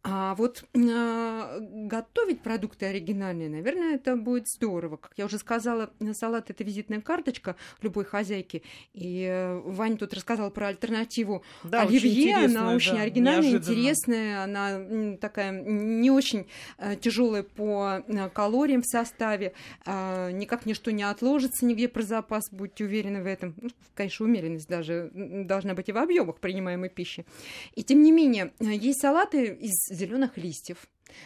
А 0.03 0.35
вот 0.35 0.65
готовить 0.73 2.41
продукты 2.41 2.85
оригинальные, 2.85 3.49
наверное, 3.49 3.95
это 3.95 4.15
будет 4.15 4.47
здорово. 4.47 4.97
Как 4.97 5.13
я 5.17 5.25
уже 5.25 5.37
сказала, 5.37 5.89
салат 6.13 6.49
это 6.49 6.63
визитная 6.63 7.01
карточка 7.01 7.55
любой 7.81 8.05
хозяйки. 8.05 8.63
И 8.93 9.23
э, 9.23 9.59
Ваня 9.65 9.97
тут 9.97 10.13
рассказал 10.13 10.51
про 10.51 10.67
альтернативу 10.67 11.43
Да, 11.63 11.85
очень 11.85 11.97
оливье. 11.97 12.35
Она 12.35 12.67
интересная, 12.75 12.96
очень 12.97 13.11
оригинальная, 13.11 13.51
неожиданно. 13.51 13.75
интересная. 13.75 14.43
Она 14.43 15.17
такая 15.17 15.51
не 15.51 16.11
очень 16.11 16.47
тяжелая 17.01 17.43
по 17.43 18.03
э, 18.07 18.29
калориям 18.29 18.81
в 18.81 18.87
составе. 18.87 19.53
А, 19.85 20.31
Никак 20.31 20.65
ничто 20.65 20.91
не 20.91 21.03
отложится 21.03 21.65
нигде 21.65 21.87
про 21.87 22.01
запас, 22.01 22.49
будьте 22.51 22.83
уверены 22.83 23.21
в 23.21 23.25
этом. 23.25 23.55
Ну, 23.61 23.69
конечно, 23.95 24.25
умеренность 24.25 24.67
даже 24.67 25.09
должна 25.13 25.73
быть 25.73 25.89
и 25.89 25.91
в 25.91 25.97
объемах 25.97 26.39
принимаемой 26.39 26.89
пищи. 26.89 27.25
И 27.75 27.83
тем 27.83 28.03
не 28.03 28.11
менее, 28.11 28.51
э, 28.59 28.65
есть 28.73 29.01
салаты 29.01 29.45
из 29.45 29.75
зеленых 29.89 30.37
листьев. 30.37 30.77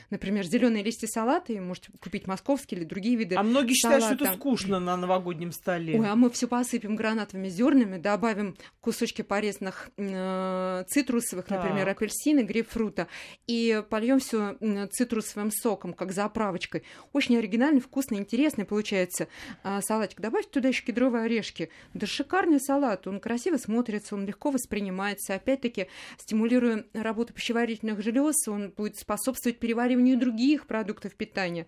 Например, 0.10 0.46
зеленые 0.46 0.84
листья 0.84 1.08
салата, 1.08 1.54
и 1.54 1.60
можете 1.60 1.90
купить 2.00 2.28
московские 2.28 2.80
или 2.80 2.86
другие 2.86 3.16
виды. 3.16 3.36
А 3.36 3.44
многие 3.44 3.74
считают, 3.74 4.04
что 4.04 4.14
это 4.14 4.26
салата. 4.26 4.40
скучно 4.40 4.80
на 4.80 4.98
новогоднем 4.98 5.52
столе. 5.52 6.00
Ой, 6.00 6.10
а 6.10 6.16
мы 6.16 6.30
все 6.30 6.48
посыпем 6.48 6.96
гранатовыми 6.96 7.50
зернами, 7.50 7.98
добавим 7.98 8.56
кусочки 8.80 9.22
порезанных 9.22 9.90
э, 9.98 10.84
цитрусовых, 10.88 11.46
Так. 11.46 11.64
например, 11.64 11.88
апельсины, 11.90 12.42
грейпфрута, 12.42 13.08
и 13.48 13.84
польем 13.90 14.20
все 14.20 14.58
цитрусовым 14.92 15.52
соком, 15.52 15.94
как 15.94 16.12
заправочкой. 16.12 16.84
Очень 17.14 17.38
оригинальный, 17.38 17.82
вкусный, 17.82 18.18
интересный 18.18 18.66
получается 18.66 19.28
а, 19.64 19.82
салатик. 19.82 20.22
Добавьте 20.22 20.50
туда 20.50 20.70
еще 20.70 20.84
кедровые 20.84 21.26
орешки. 21.26 21.70
Да 21.94 22.08
шикарный 22.08 22.60
салат, 22.60 23.08
он 23.08 23.20
красиво 23.20 23.58
смотрится, 23.58 24.16
он 24.16 24.26
легко 24.26 24.52
воспринимается. 24.52 25.36
Опять-таки, 25.36 25.88
стимулируя 26.18 26.86
работу 26.94 27.34
пищеварительных 27.34 28.02
желез, 28.02 28.48
он 28.48 28.70
будет 28.70 28.98
способствовать 28.98 29.60
перевариванию 29.72 30.20
других 30.20 30.68
продуктов 30.68 31.16
питания. 31.16 31.66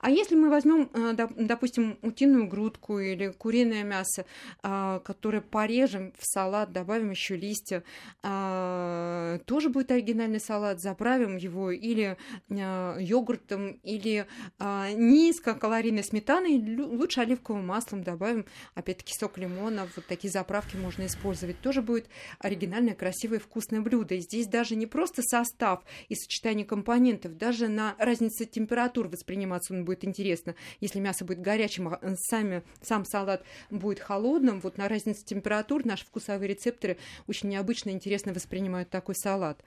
А 0.00 0.10
если 0.10 0.36
мы 0.36 0.50
возьмем, 0.50 0.90
э, 0.92 1.14
доп- 1.14 1.32
допустим, 1.36 1.98
утиную 2.02 2.46
грудку 2.46 2.98
или 2.98 3.28
куриное 3.28 3.82
мясо, 3.82 4.26
а, 4.62 4.98
которое 5.00 5.40
порежем 5.40 6.12
в 6.18 6.26
салат, 6.26 6.72
добавим 6.72 7.10
еще 7.12 7.34
листья, 7.34 7.82
а, 8.22 9.38
тоже 9.46 9.70
будет 9.70 9.90
оригинальный 9.90 10.38
салат, 10.38 10.80
заправим 10.80 11.36
его 11.36 11.70
или 11.70 12.18
йогуртом, 12.48 13.80
или 13.82 14.26
низкокалорийной 14.58 16.04
сметаной, 16.04 16.58
лучше 16.78 17.20
оливковым 17.20 17.66
маслом 17.66 18.02
добавим, 18.02 18.44
опять-таки, 18.74 19.14
сок 19.18 19.38
лимона, 19.38 19.88
вот 19.96 20.06
такие 20.06 20.30
заправки 20.30 20.76
можно 20.76 21.06
использовать. 21.06 21.60
Тоже 21.60 21.82
будет 21.82 22.06
оригинальное, 22.38 22.94
красивое, 22.94 23.38
вкусное 23.38 23.80
блюдо. 23.80 24.14
И 24.14 24.20
здесь 24.20 24.46
даже 24.46 24.76
не 24.76 24.86
просто 24.86 25.22
состав 25.22 25.82
и 26.08 26.14
сочетание 26.14 26.66
компонентов, 26.66 27.36
даже 27.46 27.68
на 27.68 27.94
разнице 27.98 28.44
температур 28.44 29.06
восприниматься 29.06 29.72
он 29.72 29.84
будет 29.84 30.04
интересно. 30.04 30.56
Если 30.80 30.98
мясо 30.98 31.24
будет 31.24 31.40
горячим, 31.40 31.86
а 31.86 32.00
сами, 32.28 32.64
сам 32.82 33.04
салат 33.04 33.44
будет 33.70 34.00
холодным, 34.00 34.58
вот 34.60 34.78
на 34.78 34.88
разнице 34.88 35.24
температур 35.24 35.86
наши 35.86 36.04
вкусовые 36.04 36.48
рецепторы 36.48 36.96
очень 37.28 37.48
необычно 37.48 37.90
интересно 37.90 38.32
воспринимают 38.32 38.90
такой 38.90 39.14
салат. 39.14 39.62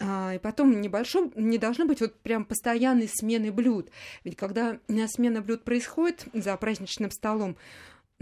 А, 0.00 0.34
и 0.34 0.38
потом 0.38 0.80
небольшой, 0.80 1.30
не 1.36 1.58
должно 1.58 1.86
быть 1.86 2.00
вот 2.00 2.18
прям 2.18 2.44
постоянной 2.44 3.08
смены 3.08 3.52
блюд. 3.52 3.88
Ведь 4.24 4.34
когда 4.34 4.80
смена 5.06 5.42
блюд 5.42 5.62
происходит 5.62 6.26
за 6.32 6.56
праздничным 6.56 7.12
столом, 7.12 7.56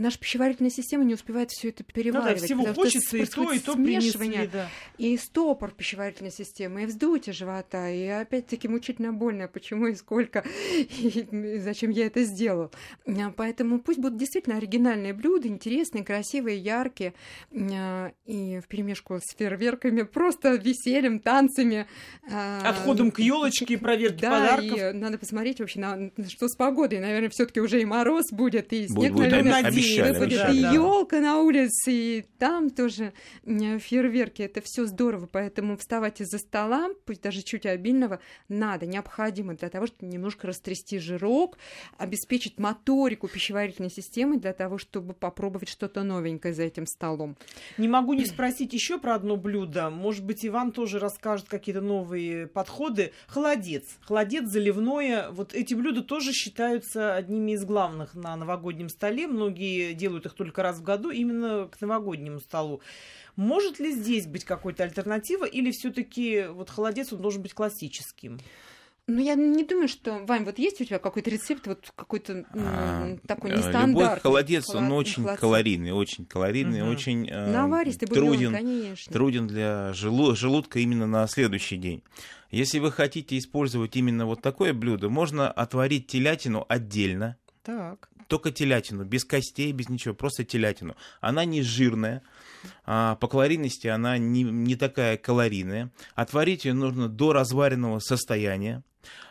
наша 0.00 0.18
пищеварительная 0.18 0.70
система 0.70 1.04
не 1.04 1.14
успевает 1.14 1.50
все 1.50 1.68
это 1.68 1.82
Ну 1.82 1.86
да, 1.88 1.92
переваривать. 1.94 2.42
всего 2.42 2.64
потому 2.64 2.74
что 2.74 2.82
хочется, 2.98 3.16
и 3.16 3.20
то, 3.20 3.42
и 3.42 3.46
происходит 3.46 3.64
то 3.64 3.72
смешивание 3.74 4.32
принесли, 4.38 4.50
да. 4.52 4.68
и 4.98 5.16
стопор 5.16 5.70
пищеварительной 5.72 6.32
системы, 6.32 6.82
и 6.82 6.86
вздутие 6.86 7.32
живота, 7.32 7.88
и 7.90 8.06
опять-таки 8.06 8.68
мучительно 8.68 9.12
больно, 9.12 9.48
почему 9.48 9.86
и 9.86 9.94
сколько, 9.94 10.44
и 10.78 11.58
зачем 11.58 11.90
я 11.90 12.06
это 12.06 12.24
сделал. 12.24 12.70
А, 13.06 13.32
Поэтому 13.36 13.80
пусть 13.80 13.98
будут 13.98 14.18
действительно 14.18 14.56
оригинальные 14.56 15.12
блюда, 15.14 15.48
интересные, 15.48 16.04
красивые, 16.04 16.58
яркие, 16.58 17.14
а, 17.52 18.12
и 18.26 18.60
в 18.60 18.68
перемешку 18.68 19.18
с 19.22 19.36
фейерверками, 19.36 20.02
просто 20.02 20.54
весельем, 20.54 21.20
танцами. 21.20 21.86
а, 22.30 22.60
Отходом 22.70 23.10
к 23.10 23.18
елочке 23.18 23.74
и 23.74 23.76
проверке 23.76 24.18
да, 24.22 24.30
подарков. 24.30 24.78
и 24.78 24.92
надо 24.96 25.18
посмотреть 25.18 25.60
вообще, 25.60 25.80
на, 25.80 26.10
что 26.28 26.48
с 26.48 26.56
погодой. 26.56 27.00
Наверное, 27.00 27.30
все 27.30 27.46
таки 27.46 27.60
уже 27.60 27.80
и 27.80 27.84
мороз 27.84 28.30
будет, 28.30 28.72
и 28.72 28.86
снег, 28.86 29.12
будет, 29.12 29.30
наверное, 29.30 29.52
выпадет 29.98 30.40
обещали, 30.40 30.58
и 30.58 30.62
да. 30.62 30.72
елка 30.72 31.20
на 31.20 31.40
улице, 31.40 31.92
и 31.92 32.24
там 32.38 32.70
тоже 32.70 33.12
м, 33.44 33.78
фейерверки. 33.78 34.42
Это 34.42 34.60
все 34.62 34.86
здорово, 34.86 35.28
поэтому 35.30 35.76
вставать 35.76 36.20
из-за 36.20 36.38
стола, 36.38 36.90
пусть 37.06 37.22
даже 37.22 37.42
чуть 37.42 37.66
обильного, 37.66 38.20
надо, 38.48 38.86
необходимо 38.86 39.54
для 39.54 39.68
того, 39.68 39.86
чтобы 39.86 40.12
немножко 40.12 40.46
растрясти 40.46 40.98
жирок, 40.98 41.58
обеспечить 41.98 42.58
моторику 42.58 43.28
пищеварительной 43.28 43.90
системы 43.90 44.38
для 44.38 44.52
того, 44.52 44.78
чтобы 44.78 45.14
попробовать 45.14 45.68
что-то 45.68 46.02
новенькое 46.02 46.54
за 46.54 46.62
этим 46.64 46.86
столом. 46.86 47.36
Не 47.78 47.88
могу 47.88 48.14
не 48.14 48.26
спросить 48.26 48.72
еще 48.72 48.98
про 48.98 49.14
одно 49.14 49.36
блюдо. 49.36 49.90
Может 49.90 50.24
быть, 50.24 50.44
Иван 50.44 50.72
тоже 50.72 50.98
расскажет 50.98 51.48
какие-то 51.48 51.80
новые 51.80 52.46
подходы. 52.46 53.12
Холодец. 53.26 53.84
Холодец, 54.00 54.48
заливное. 54.48 55.30
Вот 55.30 55.54
эти 55.54 55.74
блюда 55.74 56.02
тоже 56.02 56.32
считаются 56.32 57.14
одними 57.14 57.52
из 57.52 57.64
главных 57.64 58.14
на 58.14 58.36
новогоднем 58.36 58.88
столе. 58.88 59.26
Многие 59.26 59.79
делают 59.94 60.26
их 60.26 60.34
только 60.34 60.62
раз 60.62 60.78
в 60.78 60.82
году 60.82 61.10
именно 61.10 61.68
к 61.70 61.80
новогоднему 61.80 62.40
столу. 62.40 62.80
Может 63.36 63.78
ли 63.78 63.92
здесь 63.92 64.26
быть 64.26 64.44
какой-то 64.44 64.82
альтернатива 64.84 65.44
или 65.44 65.70
все-таки 65.70 66.46
вот 66.50 66.68
холодец 66.70 67.12
он 67.12 67.20
должен 67.20 67.42
быть 67.42 67.54
классическим? 67.54 68.38
Ну, 69.06 69.18
я 69.20 69.34
не 69.34 69.64
думаю, 69.64 69.88
что... 69.88 70.18
Вань, 70.24 70.44
вот 70.44 70.58
есть 70.60 70.80
у 70.80 70.84
тебя 70.84 71.00
какой-то 71.00 71.30
рецепт, 71.30 71.66
вот 71.66 71.90
какой-то 71.96 72.44
А, 72.54 73.16
такой 73.26 73.50
э, 73.50 73.56
нестандартный? 73.56 73.92
Любой 74.04 74.20
холодец, 74.20 74.70
он 74.70 74.84
Холод- 74.88 74.92
очень 75.00 75.22
холодец. 75.22 75.40
калорийный, 75.40 75.90
очень 75.92 76.26
калорийный, 76.26 76.82
Мгм. 76.82 76.90
очень 76.92 77.28
э, 77.28 77.50
Наваристый 77.52 78.06
бульон, 78.06 78.26
труден, 78.28 78.52
конечно. 78.52 79.12
труден 79.12 79.46
для 79.48 79.92
желу- 79.94 80.36
желудка 80.36 80.78
именно 80.78 81.08
на 81.08 81.26
следующий 81.26 81.76
день. 81.76 82.04
Если 82.52 82.78
вы 82.78 82.92
хотите 82.92 83.36
использовать 83.38 83.96
именно 83.96 84.26
вот 84.26 84.42
такое 84.42 84.72
блюдо, 84.74 85.08
можно 85.08 85.50
отварить 85.50 86.06
телятину 86.06 86.64
отдельно, 86.68 87.36
Так. 87.78 88.08
только 88.26 88.50
телятину, 88.50 89.04
без 89.04 89.24
костей, 89.24 89.72
без 89.72 89.88
ничего, 89.88 90.14
просто 90.14 90.44
телятину. 90.44 90.96
Она 91.20 91.44
не 91.44 91.62
жирная, 91.62 92.22
а 92.84 93.16
по 93.16 93.28
калорийности 93.28 93.86
она 93.86 94.18
не, 94.18 94.42
не 94.42 94.76
такая 94.76 95.16
калорийная. 95.16 95.90
Отварить 96.14 96.64
ее 96.64 96.74
нужно 96.74 97.08
до 97.08 97.32
разваренного 97.32 97.98
состояния. 98.00 98.82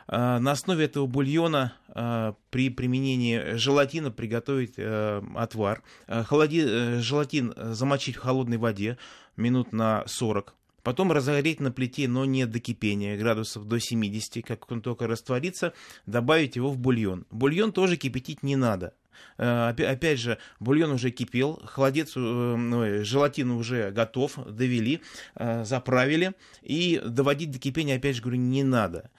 А, 0.08 0.40
На 0.40 0.52
основе 0.54 0.86
этого 0.86 1.06
бульона 1.06 1.74
а, 1.90 2.36
при 2.50 2.70
применении 2.70 3.56
желатина 3.56 4.10
приготовить 4.12 4.74
э, 4.78 5.22
отвар. 5.36 5.84
Холоди- 6.08 6.66
э, 6.68 7.00
Желатин 7.00 7.54
э, 7.56 7.74
замочить 7.74 8.16
в 8.16 8.20
холодной 8.22 8.58
воде 8.58 8.98
минут 9.38 9.72
на 9.72 10.04
40. 10.08 10.56
Потом 10.90 11.12
разогреть 11.12 11.60
на 11.60 11.72
плите, 11.72 12.08
но 12.08 12.26
не 12.26 12.48
до 12.48 12.60
кипения, 12.60 13.16
градусов 13.16 13.66
до 13.66 13.80
70, 13.80 14.44
как 14.44 14.72
он 14.72 14.82
только 14.82 15.06
растворится, 15.06 15.76
добавить 16.08 16.56
его 16.56 16.72
в 16.72 16.80
бульон. 16.80 17.28
Бульон 17.30 17.74
тоже 17.74 17.96
кипятить 17.96 18.42
не 18.42 18.56
надо. 18.56 18.96
Э, 19.38 19.72
опя- 19.72 19.86
Опять 19.86 20.20
же, 20.20 20.38
бульон 20.60 20.92
уже 20.92 21.12
кипел, 21.12 21.62
холодец, 21.66 22.14
э, 22.16 23.04
желатин 23.04 23.52
уже 23.52 23.92
готов, 23.92 24.38
довели, 24.46 25.02
э, 25.36 25.64
заправили, 25.64 26.34
и 26.62 27.02
доводить 27.04 27.52
до 27.52 27.60
кипения, 27.60 27.96
опять 27.96 28.16
же 28.18 28.22
говорю, 28.22 28.38
не 28.40 28.64
надо. 28.64 29.10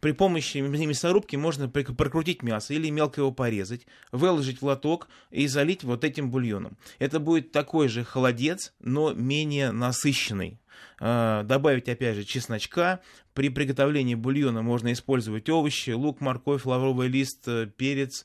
При 0.00 0.12
помощи 0.12 0.58
мясорубки 0.58 1.36
можно 1.36 1.68
прокрутить 1.68 2.42
мясо 2.42 2.72
или 2.72 2.88
мелко 2.90 3.20
его 3.20 3.32
порезать, 3.32 3.86
выложить 4.10 4.62
в 4.62 4.64
лоток 4.64 5.08
и 5.30 5.46
залить 5.46 5.84
вот 5.84 6.04
этим 6.04 6.30
бульоном. 6.30 6.78
Это 6.98 7.20
будет 7.20 7.52
такой 7.52 7.88
же 7.88 8.04
холодец, 8.04 8.72
но 8.80 9.12
менее 9.12 9.72
насыщенный. 9.72 10.58
Добавить, 10.98 11.88
опять 11.88 12.16
же, 12.16 12.24
чесночка. 12.24 13.00
При 13.34 13.48
приготовлении 13.48 14.14
бульона 14.14 14.62
можно 14.62 14.92
использовать 14.92 15.48
овощи, 15.48 15.90
лук, 15.90 16.20
морковь, 16.20 16.64
лавровый 16.64 17.08
лист, 17.08 17.46
перец. 17.76 18.24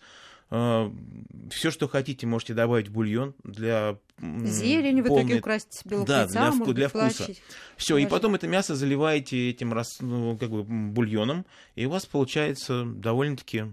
Все, 0.50 1.72
что 1.72 1.88
хотите, 1.88 2.26
можете 2.28 2.54
добавить 2.54 2.88
в 2.88 2.92
бульон 2.94 3.34
для 3.44 3.98
Зелень 4.20 5.02
в 5.02 5.06
итоге 5.06 5.10
полной- 5.10 5.40
украсть 5.40 5.82
белок 5.86 6.08
Да, 6.08 6.22
яйца, 6.22 6.32
для 6.34 6.50
вку- 6.50 6.74
для 6.74 6.88
вкуса. 6.90 7.28
Все, 7.78 7.98
и 7.98 8.06
потом 8.08 8.36
это 8.36 8.48
мясо 8.48 8.76
заливаете 8.76 9.50
этим 9.50 9.74
рас- 9.74 10.00
ну, 10.02 10.38
как 10.38 10.50
бы, 10.50 10.64
бульоном, 10.64 11.46
и 11.76 11.86
у 11.86 11.90
вас 11.90 12.06
получается 12.06 12.84
довольно-таки 12.86 13.66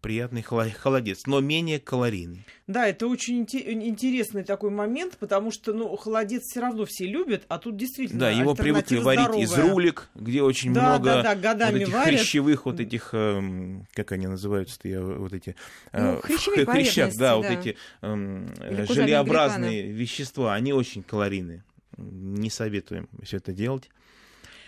приятный 0.00 0.42
холо- 0.42 0.70
холодец, 0.70 1.26
но 1.26 1.40
менее 1.40 1.80
калорийный. 1.80 2.44
Да, 2.66 2.86
это 2.86 3.06
очень 3.06 3.42
инте- 3.44 3.70
интересный 3.72 4.44
такой 4.44 4.70
момент, 4.70 5.16
потому 5.18 5.50
что, 5.50 5.72
ну, 5.72 5.94
холодец 5.96 6.42
все 6.44 6.60
равно 6.60 6.84
все 6.86 7.06
любят, 7.06 7.44
а 7.48 7.58
тут 7.58 7.76
действительно 7.76 8.20
Да, 8.20 8.30
его 8.30 8.54
привыкли 8.54 8.98
варить 8.98 9.36
из 9.36 9.52
рулик, 9.54 10.08
где 10.14 10.42
очень 10.42 10.72
Да, 10.72 10.90
много 10.98 11.04
да, 11.04 11.22
да, 11.22 11.34
годами 11.34 11.72
вот 11.78 11.82
этих 11.82 11.94
варят. 11.94 12.20
хрящевых, 12.20 12.66
вот 12.66 12.80
этих, 12.80 13.10
эм, 13.12 13.86
как 13.92 14.12
они 14.12 14.26
называются-то, 14.26 14.88
я 14.88 15.00
вот 15.02 15.32
эти... 15.32 15.56
Ну, 15.92 16.14
э, 16.14 16.20
хрящевые 16.22 16.64
в 16.64 16.70
хрящах, 16.70 17.14
да, 17.16 17.36
вот 17.36 17.46
эти 17.46 17.76
э, 18.02 18.86
желеобразные 18.88 19.90
вещества, 19.90 20.54
они 20.54 20.72
очень 20.72 21.02
калорийные. 21.02 21.64
Не 21.96 22.50
советуем 22.50 23.08
все 23.24 23.38
это 23.38 23.52
делать. 23.52 23.90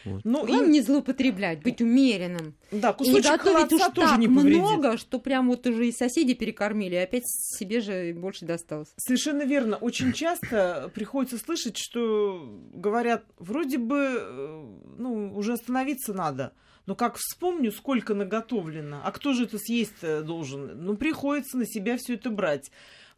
Ну, 0.04 0.46
Главное 0.46 0.66
и, 0.66 0.70
не 0.70 0.80
злоупотреблять, 0.80 1.62
быть 1.62 1.80
умеренным. 1.80 2.54
да, 2.70 2.90
И 2.90 2.94
кусочек 2.94 3.24
готовить 3.30 3.72
уж 3.72 3.80
тоже 3.94 4.10
так 4.10 4.18
не 4.18 4.28
повредит. 4.28 4.58
много, 4.60 4.96
что 4.96 5.18
прям 5.18 5.48
вот 5.48 5.66
уже 5.66 5.88
и 5.88 5.92
соседи 5.92 6.34
перекормили, 6.34 6.94
и 6.94 6.98
опять 6.98 7.24
себе 7.26 7.80
же 7.80 8.12
больше 8.14 8.44
досталось. 8.44 8.88
Совершенно 8.96 9.42
верно. 9.42 9.76
Очень 9.76 10.12
часто 10.12 10.90
приходится 10.94 11.38
слышать, 11.38 11.76
что 11.78 12.58
говорят, 12.72 13.24
вроде 13.38 13.78
бы, 13.78 13.96
э, 14.20 14.64
ну, 14.98 15.32
уже 15.34 15.54
остановиться 15.54 16.12
надо. 16.14 16.52
Но 16.86 16.94
как 16.96 17.16
вспомню, 17.18 17.70
сколько 17.72 18.14
наготовлено, 18.14 19.00
а 19.04 19.12
кто 19.12 19.32
же 19.32 19.44
это 19.44 19.58
съесть 19.58 20.00
должен? 20.24 20.84
Ну, 20.84 20.96
приходится 20.96 21.56
на 21.58 21.66
себя 21.66 21.96
все 21.98 22.14
это 22.14 22.30
брать. 22.30 22.70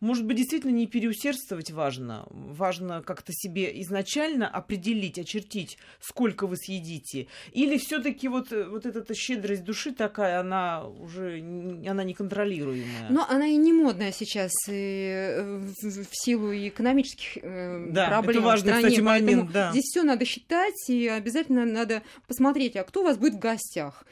Может 0.03 0.27
быть, 0.27 0.37
действительно 0.37 0.73
не 0.73 0.89
переусердствовать 0.89 1.71
важно. 1.71 2.27
Важно 2.31 3.03
как-то 3.03 3.33
себе 3.33 3.81
изначально 3.83 4.49
определить, 4.49 5.17
очертить, 5.17 5.79
сколько 6.01 6.49
вы 6.49 6.57
съедите. 6.57 7.29
Или 7.53 7.79
все-таки 7.79 8.27
вот, 8.27 8.51
э, 8.51 8.65
вот 8.65 8.85
эта 8.85 9.15
щедрость 9.15 9.63
души 9.63 9.93
такая, 9.93 10.41
она 10.41 10.85
уже 10.85 11.39
она 11.87 12.03
неконтролируемая. 12.03 13.11
Но 13.11 13.25
она 13.29 13.47
и 13.47 13.55
не 13.55 13.73
модная 13.73 14.11
сейчас 14.11 14.51
и, 14.67 15.07
э, 15.09 15.59
в, 15.81 16.09
силу 16.11 16.53
экономических 16.53 17.39
э, 17.41 17.87
Да, 17.91 18.09
проблем 18.09 18.39
это 18.39 18.47
важный, 18.47 18.73
в 18.73 18.77
стране. 18.79 18.89
кстати, 18.89 19.01
момент, 19.01 19.53
да. 19.53 19.71
Здесь 19.71 19.85
все 19.85 20.03
надо 20.03 20.25
считать, 20.25 20.91
и 20.91 21.07
обязательно 21.07 21.65
надо 21.65 22.03
посмотреть, 22.27 22.75
а 22.75 22.83
кто 22.83 23.03
у 23.03 23.05
вас 23.05 23.19
будет 23.19 23.35
в 23.35 23.39
гостях, 23.39 24.05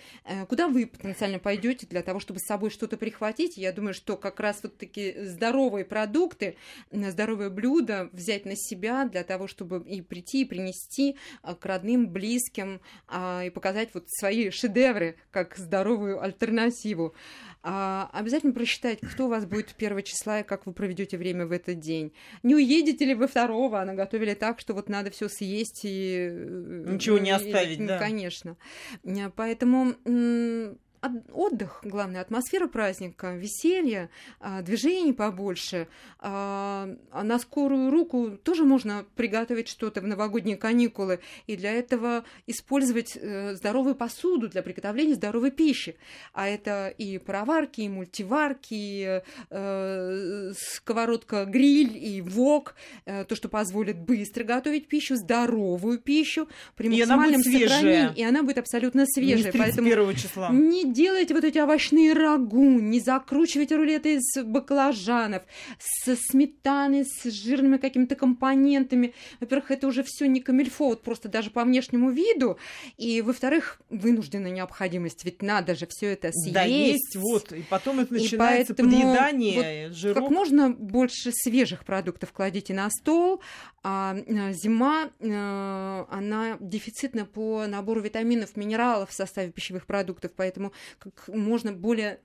куда 0.48 0.68
вы 0.68 0.86
потенциально 0.86 1.40
пойдете 1.40 1.88
для 1.88 2.02
того, 2.02 2.20
чтобы 2.20 2.38
с 2.38 2.46
собой 2.46 2.70
что-то 2.70 2.96
прихватить. 2.96 3.56
Я 3.56 3.72
думаю, 3.72 3.92
что 3.92 4.16
как 4.16 4.38
раз 4.38 4.60
вот 4.62 4.78
такие 4.78 5.26
здоровые 5.26 5.79
продукты, 5.84 6.56
э, 6.90 7.10
здоровые 7.10 7.50
блюда 7.50 8.08
взять 8.12 8.44
на 8.46 8.56
себя 8.56 9.06
для 9.06 9.24
того, 9.24 9.46
чтобы 9.46 9.82
и 9.86 10.02
прийти, 10.02 10.42
и 10.42 10.44
принести 10.44 11.16
э, 11.42 11.54
к 11.54 11.64
родным, 11.66 12.08
близким, 12.08 12.80
а, 13.08 13.42
и 13.44 13.50
показать 13.50 13.90
вот 13.94 14.04
свои 14.08 14.50
шедевры 14.50 15.16
как 15.30 15.56
здоровую 15.56 16.22
альтернативу. 16.22 17.14
А, 17.62 18.08
обязательно 18.12 18.52
просчитать, 18.52 19.00
кто 19.00 19.26
у 19.26 19.28
вас 19.28 19.44
будет 19.44 19.74
1 19.76 20.02
числа 20.02 20.40
и 20.40 20.42
как 20.44 20.66
вы 20.66 20.72
проведете 20.72 21.18
время 21.18 21.46
в 21.46 21.52
этот 21.52 21.78
день. 21.78 22.12
Не 22.42 22.54
уедете 22.54 23.04
ли 23.04 23.14
вы 23.14 23.28
второго, 23.28 23.80
а 23.80 23.84
наготовили 23.84 24.34
так, 24.34 24.60
что 24.60 24.72
вот 24.74 24.88
надо 24.88 25.10
все 25.10 25.28
съесть 25.28 25.80
и... 25.84 26.28
э, 26.30 26.84
Ничего 26.88 27.18
не 27.18 27.30
и- 27.30 27.32
оставить, 27.32 27.78
ну, 27.78 27.86
да. 27.86 27.98
Конечно. 27.98 28.56
Э, 29.04 29.30
Поэтому 29.36 29.94
отдых, 31.32 31.80
главное, 31.82 32.20
атмосфера 32.20 32.66
праздника, 32.66 33.34
веселье, 33.34 34.10
а, 34.40 34.62
движений 34.62 35.12
побольше. 35.12 35.88
А 36.18 36.70
а 37.10 37.24
на 37.24 37.38
скорую 37.38 37.90
руку 37.90 38.38
тоже 38.42 38.64
можно 38.64 39.04
приготовить 39.16 39.68
что-то 39.68 40.00
в 40.00 40.06
новогодние 40.06 40.56
каникулы, 40.56 41.20
и 41.46 41.56
для 41.56 41.72
этого 41.72 42.24
использовать 42.46 43.16
э, 43.16 43.54
здоровую 43.54 43.94
посуду 43.94 44.48
для 44.48 44.62
приготовления 44.62 45.14
здоровой 45.14 45.50
пищи. 45.50 45.96
А 46.32 46.48
это 46.48 46.88
и 46.88 47.18
пароварки, 47.18 47.82
и 47.82 47.88
мультиварки, 47.88 48.74
и 48.74 49.22
э, 49.50 50.52
сковородка-гриль, 50.54 51.96
и 51.96 52.20
вок, 52.22 52.74
э, 53.04 53.24
то, 53.24 53.34
что 53.34 53.48
позволит 53.48 53.98
быстро 53.98 54.44
готовить 54.44 54.88
пищу, 54.88 55.16
здоровую 55.16 55.98
пищу, 55.98 56.48
при 56.76 56.86
И 56.86 57.00
максимальном 57.00 57.42
свежая. 57.42 57.68
сохранении, 57.68 58.20
и 58.20 58.22
она 58.22 58.42
будет 58.42 58.58
абсолютно 58.58 59.00
Не 59.00 59.06
свежая. 59.06 59.52
Поэтому 59.52 59.88
31 59.88 60.16
числа. 60.16 60.48
не 60.50 60.89
делайте 60.92 61.34
вот 61.34 61.44
эти 61.44 61.58
овощные 61.58 62.12
рагу, 62.12 62.80
не 62.80 63.00
закручивайте 63.00 63.76
рулеты 63.76 64.14
из 64.16 64.44
баклажанов, 64.44 65.42
со 65.78 66.16
сметаны, 66.16 67.04
с 67.04 67.30
жирными 67.30 67.76
какими-то 67.76 68.14
компонентами. 68.16 69.14
Во-первых, 69.40 69.70
это 69.70 69.86
уже 69.86 70.02
все 70.02 70.26
не 70.26 70.40
камильфо, 70.40 70.86
вот 70.86 71.02
просто 71.02 71.28
даже 71.28 71.50
по 71.50 71.64
внешнему 71.64 72.10
виду. 72.10 72.58
И, 72.96 73.22
во-вторых, 73.22 73.80
вынужденная 73.88 74.50
необходимость, 74.50 75.24
ведь 75.24 75.42
надо 75.42 75.74
же 75.74 75.86
все 75.88 76.12
это 76.12 76.30
съесть. 76.32 76.54
Да, 76.54 76.62
есть, 76.62 77.16
вот. 77.16 77.52
И 77.52 77.62
потом 77.62 78.00
это 78.00 78.14
И 78.14 78.22
начинается 78.22 78.74
поэтому 78.74 78.90
подъедание, 78.90 79.92
жирок. 79.92 80.24
Как 80.24 80.30
можно 80.30 80.70
больше 80.70 81.32
свежих 81.32 81.84
продуктов 81.84 82.32
кладите 82.32 82.74
на 82.74 82.90
стол. 82.90 83.40
А 83.82 84.14
э, 84.14 84.52
зима, 84.52 85.08
э, 85.20 86.04
она 86.10 86.58
дефицитна 86.60 87.24
по 87.24 87.66
набору 87.66 88.02
витаминов, 88.02 88.54
минералов 88.54 89.08
в 89.08 89.14
составе 89.14 89.50
пищевых 89.50 89.86
продуктов, 89.86 90.32
поэтому 90.36 90.72
как 90.98 91.28
можно 91.28 91.72
более 91.72 92.20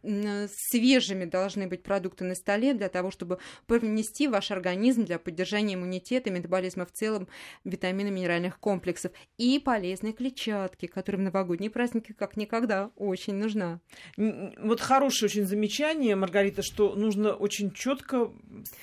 свежими 0.50 1.26
должны 1.26 1.68
быть 1.68 1.84
продукты 1.84 2.24
на 2.24 2.36
столе 2.36 2.74
для 2.74 2.90
того, 2.90 3.12
чтобы 3.12 3.40
привнести 3.68 4.28
в 4.28 4.32
ваш 4.32 4.52
организм 4.52 5.06
для 5.06 5.20
поддержания 5.20 5.76
иммунитета, 5.76 6.30
метаболизма 6.32 6.86
в 6.86 6.92
целом, 6.92 7.28
витамины, 7.64 8.12
минеральных 8.12 8.60
комплексов 8.60 9.12
и 9.38 9.60
полезной 9.60 10.14
клетчатки, 10.14 10.88
которая 10.88 11.22
в 11.22 11.24
новогодние 11.24 11.70
праздники 11.70 12.14
как 12.14 12.38
никогда 12.38 12.92
очень 12.96 13.36
нужна. 13.36 13.80
Вот 14.18 14.80
хорошее 14.82 15.28
очень 15.30 15.46
замечание, 15.46 16.16
Маргарита, 16.16 16.62
что 16.62 16.96
нужно 16.96 17.34
очень 17.34 17.72
четко 17.72 18.32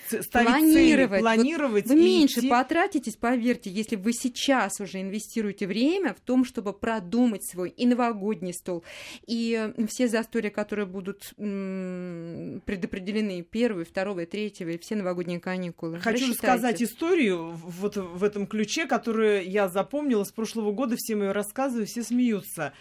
ставить 0.06 0.48
планировать. 0.48 1.10
цели, 1.10 1.20
планировать. 1.20 1.86
Вот 1.86 1.94
вы 1.94 2.00
меньше 2.02 2.40
идти... 2.40 2.48
потратитесь, 2.48 3.16
поверьте, 3.16 3.70
если 3.70 3.96
вы 3.96 4.12
сейчас 4.12 4.80
уже 4.80 5.00
инвестируете 5.00 5.66
время 5.66 6.14
в 6.14 6.20
том, 6.20 6.44
чтобы 6.44 6.72
продумать 6.72 7.44
свой 7.44 7.70
и 7.70 7.86
новогодний 7.86 8.54
стол, 8.54 8.84
и 9.26 9.61
все 9.88 10.08
застолья, 10.08 10.50
которые 10.50 10.86
будут 10.86 11.32
предопределены 11.36 13.42
первого, 13.42 13.84
второго, 13.84 14.26
третьего, 14.26 14.70
и 14.70 14.78
все 14.78 14.96
новогодние 14.96 15.40
каникулы. 15.40 16.00
Хочу 16.00 16.30
рассказать 16.30 16.82
историю 16.82 17.52
вот 17.54 17.96
в 17.96 18.24
этом 18.24 18.46
ключе, 18.46 18.86
которую 18.86 19.48
я 19.48 19.68
запомнила 19.68 20.24
с 20.24 20.32
прошлого 20.32 20.72
года, 20.72 20.96
всем 20.98 21.22
ее 21.22 21.32
рассказываю, 21.32 21.86
все 21.86 22.02
смеются. 22.02 22.72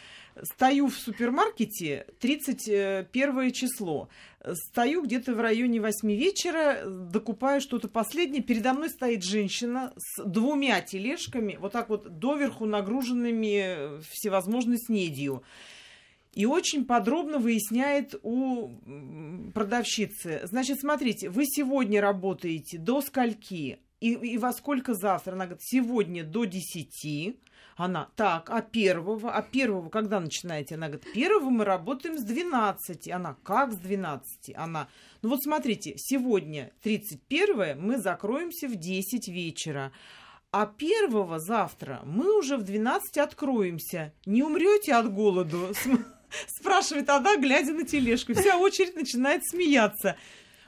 Стою 0.44 0.88
в 0.88 0.96
супермаркете 0.96 2.06
31 2.20 3.52
число. 3.52 4.08
Стою 4.54 5.04
где-то 5.04 5.36
в 5.36 5.42
районе 5.42 5.82
8 5.82 6.10
вечера, 6.10 6.86
докупаю 6.86 7.60
что-то 7.60 7.90
последнее. 7.90 8.42
Передо 8.42 8.74
мной 8.74 8.90
стоит 8.90 9.26
женщина 9.26 9.92
с 9.98 10.24
двумя 10.24 10.80
тележками, 10.80 11.58
вот 11.60 11.74
так 11.74 11.90
вот 11.90 12.20
доверху 12.20 12.66
нагруженными 12.66 14.02
всевозможной 14.10 14.78
снедью. 14.78 15.44
И 16.34 16.46
очень 16.46 16.86
подробно 16.86 17.40
выясняет 17.40 18.16
у 18.24 18.70
продавщицы. 19.54 20.42
Значит, 20.44 20.80
смотрите, 20.80 21.30
вы 21.30 21.46
сегодня 21.46 22.00
работаете 22.02 22.78
до 22.78 23.02
скольки? 23.02 23.80
И, 24.00 24.14
и 24.14 24.38
во 24.38 24.54
сколько 24.54 24.94
завтра? 24.94 25.34
Она 25.34 25.46
говорит, 25.46 25.64
сегодня 25.64 26.24
до 26.24 26.46
10 26.46 27.38
она, 27.76 28.10
так, 28.16 28.50
а 28.50 28.62
первого? 28.62 29.32
А 29.32 29.42
первого 29.42 29.90
когда 29.90 30.20
начинаете? 30.20 30.76
Она 30.76 30.88
говорит, 30.88 31.12
первого 31.14 31.50
мы 31.50 31.66
работаем 31.66 32.18
с 32.18 32.24
12. 32.24 33.10
Она, 33.10 33.36
как 33.44 33.72
с 33.72 33.78
12? 33.78 34.56
Она, 34.56 34.88
ну 35.22 35.30
вот 35.30 35.42
смотрите, 35.42 35.94
сегодня 35.98 36.72
31 36.84 37.82
мы 37.82 37.98
закроемся 37.98 38.68
в 38.68 38.76
10 38.76 39.28
вечера. 39.30 39.92
А 40.52 40.66
первого 40.66 41.40
завтра 41.40 42.02
мы 42.06 42.38
уже 42.38 42.58
в 42.58 42.64
12 42.64 43.18
откроемся. 43.18 44.14
Не 44.26 44.44
умрете 44.44 44.94
от 44.94 45.12
голоду? 45.12 45.74
Спрашивает 46.48 47.10
она, 47.10 47.38
глядя 47.38 47.74
на 47.74 47.86
тележку. 47.86 48.34
Вся 48.34 48.58
очередь 48.58 48.96
начинает 48.96 49.46
смеяться 49.46 50.16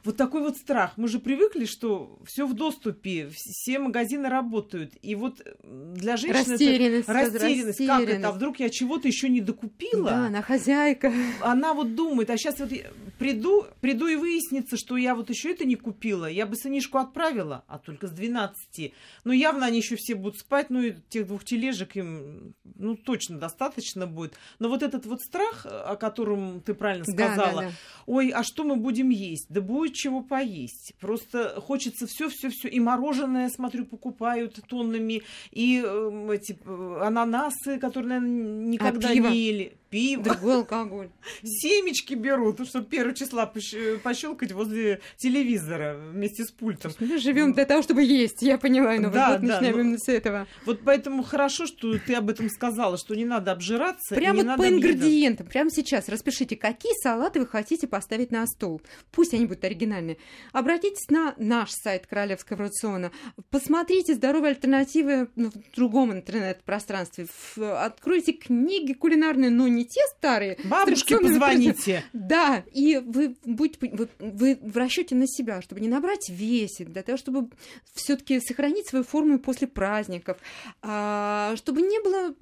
вот 0.04 0.18
такой 0.18 0.42
вот 0.42 0.58
страх. 0.58 0.94
Мы 0.98 1.08
же 1.08 1.20
привыкли, 1.20 1.66
что 1.66 2.20
все 2.26 2.46
в 2.46 2.54
доступе, 2.54 3.30
все 3.34 3.80
магазины 3.80 4.30
работают. 4.30 4.94
И 5.02 5.16
вот 5.16 5.42
для 5.64 6.18
женщины 6.18 6.52
растерянность, 6.52 7.10
это 7.10 7.14
растерянность. 7.14 7.86
Как 7.86 8.02
это? 8.10 8.28
А 8.28 8.32
вдруг 8.32 8.60
я 8.60 8.70
чего-то 8.70 9.08
еще 9.08 9.30
не 9.30 9.42
докупила? 9.42 10.10
Да, 10.10 10.28
она 10.28 10.42
хозяйка. 10.42 11.14
Она 11.42 11.74
вот 11.74 11.96
думает, 11.96 12.30
а 12.30 12.38
сейчас 12.38 12.60
вот 12.60 12.72
приду, 13.18 13.66
приду 13.82 14.08
и 14.08 14.16
выяснится, 14.16 14.78
что 14.78 14.98
я 14.98 15.16
вот 15.16 15.30
еще 15.30 15.52
это 15.52 15.66
не 15.66 15.76
купила. 15.76 16.26
Я 16.26 16.46
бы 16.46 16.56
сынишку 16.56 16.98
отправила, 16.98 17.64
а 17.68 17.80
только 17.80 18.08
с 18.08 18.12
12. 18.12 18.94
Но 19.24 19.34
явно 19.34 19.66
они 19.66 19.78
еще 19.78 19.96
все 19.96 20.16
будут 20.16 20.40
спать, 20.40 20.70
ну 20.70 20.82
и 20.82 20.96
тех 21.10 21.28
двух 21.28 21.46
тележек 21.46 21.96
им, 21.96 22.56
ну, 22.76 22.96
точно 22.96 23.38
достаточно 23.40 24.08
будет. 24.08 24.34
Но 24.60 24.70
вот 24.70 24.84
этот 24.84 25.06
вот 25.06 25.22
страх, 25.22 25.66
о 25.66 25.96
котором 25.96 26.62
ты 26.62 26.74
правильно 26.74 27.06
сказала, 27.06 27.36
да, 27.36 27.62
да, 27.62 27.68
да. 27.68 27.72
ой, 28.06 28.30
а 28.30 28.44
что 28.44 28.64
мы 28.64 28.76
будем 28.76 29.10
есть? 29.10 29.48
Да 29.50 29.62
будет 29.62 29.93
чего 29.94 30.22
поесть. 30.22 30.94
Просто 31.00 31.62
хочется 31.62 32.08
все, 32.08 32.30
все, 32.30 32.50
все. 32.50 32.68
И 32.68 32.80
мороженое, 32.80 33.50
смотрю, 33.50 33.86
покупают 33.86 34.60
тоннами, 34.68 35.24
и 35.52 35.84
э, 35.86 36.30
эти 36.34 36.58
э, 36.66 37.00
ананасы, 37.02 37.80
которые, 37.80 38.20
наверное, 38.20 38.66
никогда 38.66 39.10
а 39.10 39.16
не 39.16 39.38
ели 39.38 39.78
пиво. 39.94 40.24
Другой 40.24 40.56
алкоголь. 40.56 41.10
Семечки 41.44 42.16
берут, 42.16 42.68
чтобы 42.68 42.88
первого 42.88 43.14
числа 43.14 43.46
пощелкать 43.46 44.52
возле 44.52 45.02
телевизора 45.18 45.96
вместе 46.12 46.46
с 46.46 46.52
пультом. 46.52 46.92
Мы 47.00 47.20
живем 47.20 47.54
для 47.54 47.66
того, 47.66 47.84
чтобы 47.84 48.02
есть, 48.02 48.42
я 48.42 48.58
поняла, 48.58 48.96
но 48.96 49.12
да, 49.12 49.34
вот 49.34 49.42
да, 49.42 49.54
начинаем 49.54 49.76
ну, 49.76 49.82
именно 49.82 49.98
с 50.00 50.10
этого. 50.10 50.48
Вот 50.66 50.80
поэтому 50.84 51.22
хорошо, 51.22 51.68
что 51.68 52.00
ты 52.00 52.16
об 52.16 52.32
этом 52.32 52.50
сказала, 52.50 52.98
что 52.98 53.14
не 53.14 53.26
надо 53.26 53.52
обжираться. 53.52 54.16
Прямо 54.16 54.44
вот 54.44 54.58
по 54.58 54.68
ингредиентам, 54.68 55.46
прямо 55.46 55.70
сейчас 55.70 56.10
распишите, 56.10 56.56
какие 56.56 56.94
салаты 57.04 57.40
вы 57.40 57.46
хотите 57.46 57.86
поставить 57.88 58.32
на 58.32 58.48
стол. 58.48 58.82
Пусть 59.12 59.36
они 59.36 59.46
будут 59.46 59.64
оригинальные. 59.64 60.18
Обратитесь 60.54 61.08
на 61.10 61.36
наш 61.38 61.70
сайт 61.70 62.08
Королевского 62.08 62.64
рациона, 62.64 63.12
посмотрите 63.52 64.16
здоровые 64.16 64.52
альтернативы 64.52 65.30
в 65.36 65.76
другом 65.76 66.14
интернет-пространстве, 66.14 67.28
откройте 67.58 68.34
книги 68.34 68.94
кулинарные, 68.94 69.52
но 69.52 69.68
не 69.68 69.83
не 69.84 69.90
те 69.90 70.02
старые. 70.18 70.58
Бабушке 70.64 71.20
позвоните. 71.20 72.04
Да, 72.14 72.64
и 72.72 72.98
вы 72.98 73.36
будете 73.44 73.90
вы, 73.92 74.10
вы 74.20 74.58
в 74.62 74.78
расчете 74.78 75.16
на 75.16 75.28
себя, 75.28 75.62
чтобы 75.62 75.82
не 75.82 75.88
набрать 75.88 76.30
весе, 76.30 76.86
для 76.86 77.04
того, 77.04 77.18
чтобы 77.18 77.50
все-таки 77.94 78.40
сохранить 78.40 78.88
свою 78.88 79.04
форму 79.04 79.40
после 79.40 79.68
праздников, 79.68 80.38
а, 80.82 81.54
чтобы 81.58 81.82
не 81.82 82.02
было 82.02 82.34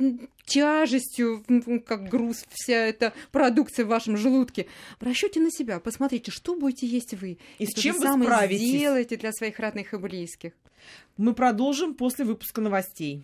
тяжестью, 0.45 1.43
как 1.85 2.09
груз, 2.09 2.45
вся 2.51 2.85
эта 2.85 3.13
продукция 3.31 3.85
в 3.85 3.89
вашем 3.89 4.17
желудке. 4.17 4.67
В 4.99 5.03
расчете 5.03 5.39
на 5.39 5.51
себя. 5.51 5.79
Посмотрите, 5.79 6.31
что 6.31 6.55
будете 6.55 6.85
есть 6.87 7.13
вы. 7.13 7.37
И, 7.57 7.63
и 7.63 7.65
с 7.65 7.73
чем 7.73 7.97
вы 7.97 8.23
справитесь. 8.23 8.67
сделаете 8.67 9.17
для 9.17 9.31
своих 9.31 9.59
родных 9.59 9.93
и 9.93 9.97
близких. 9.97 10.53
Мы 11.17 11.33
продолжим 11.33 11.95
после 11.95 12.25
выпуска 12.25 12.61
новостей. 12.61 13.23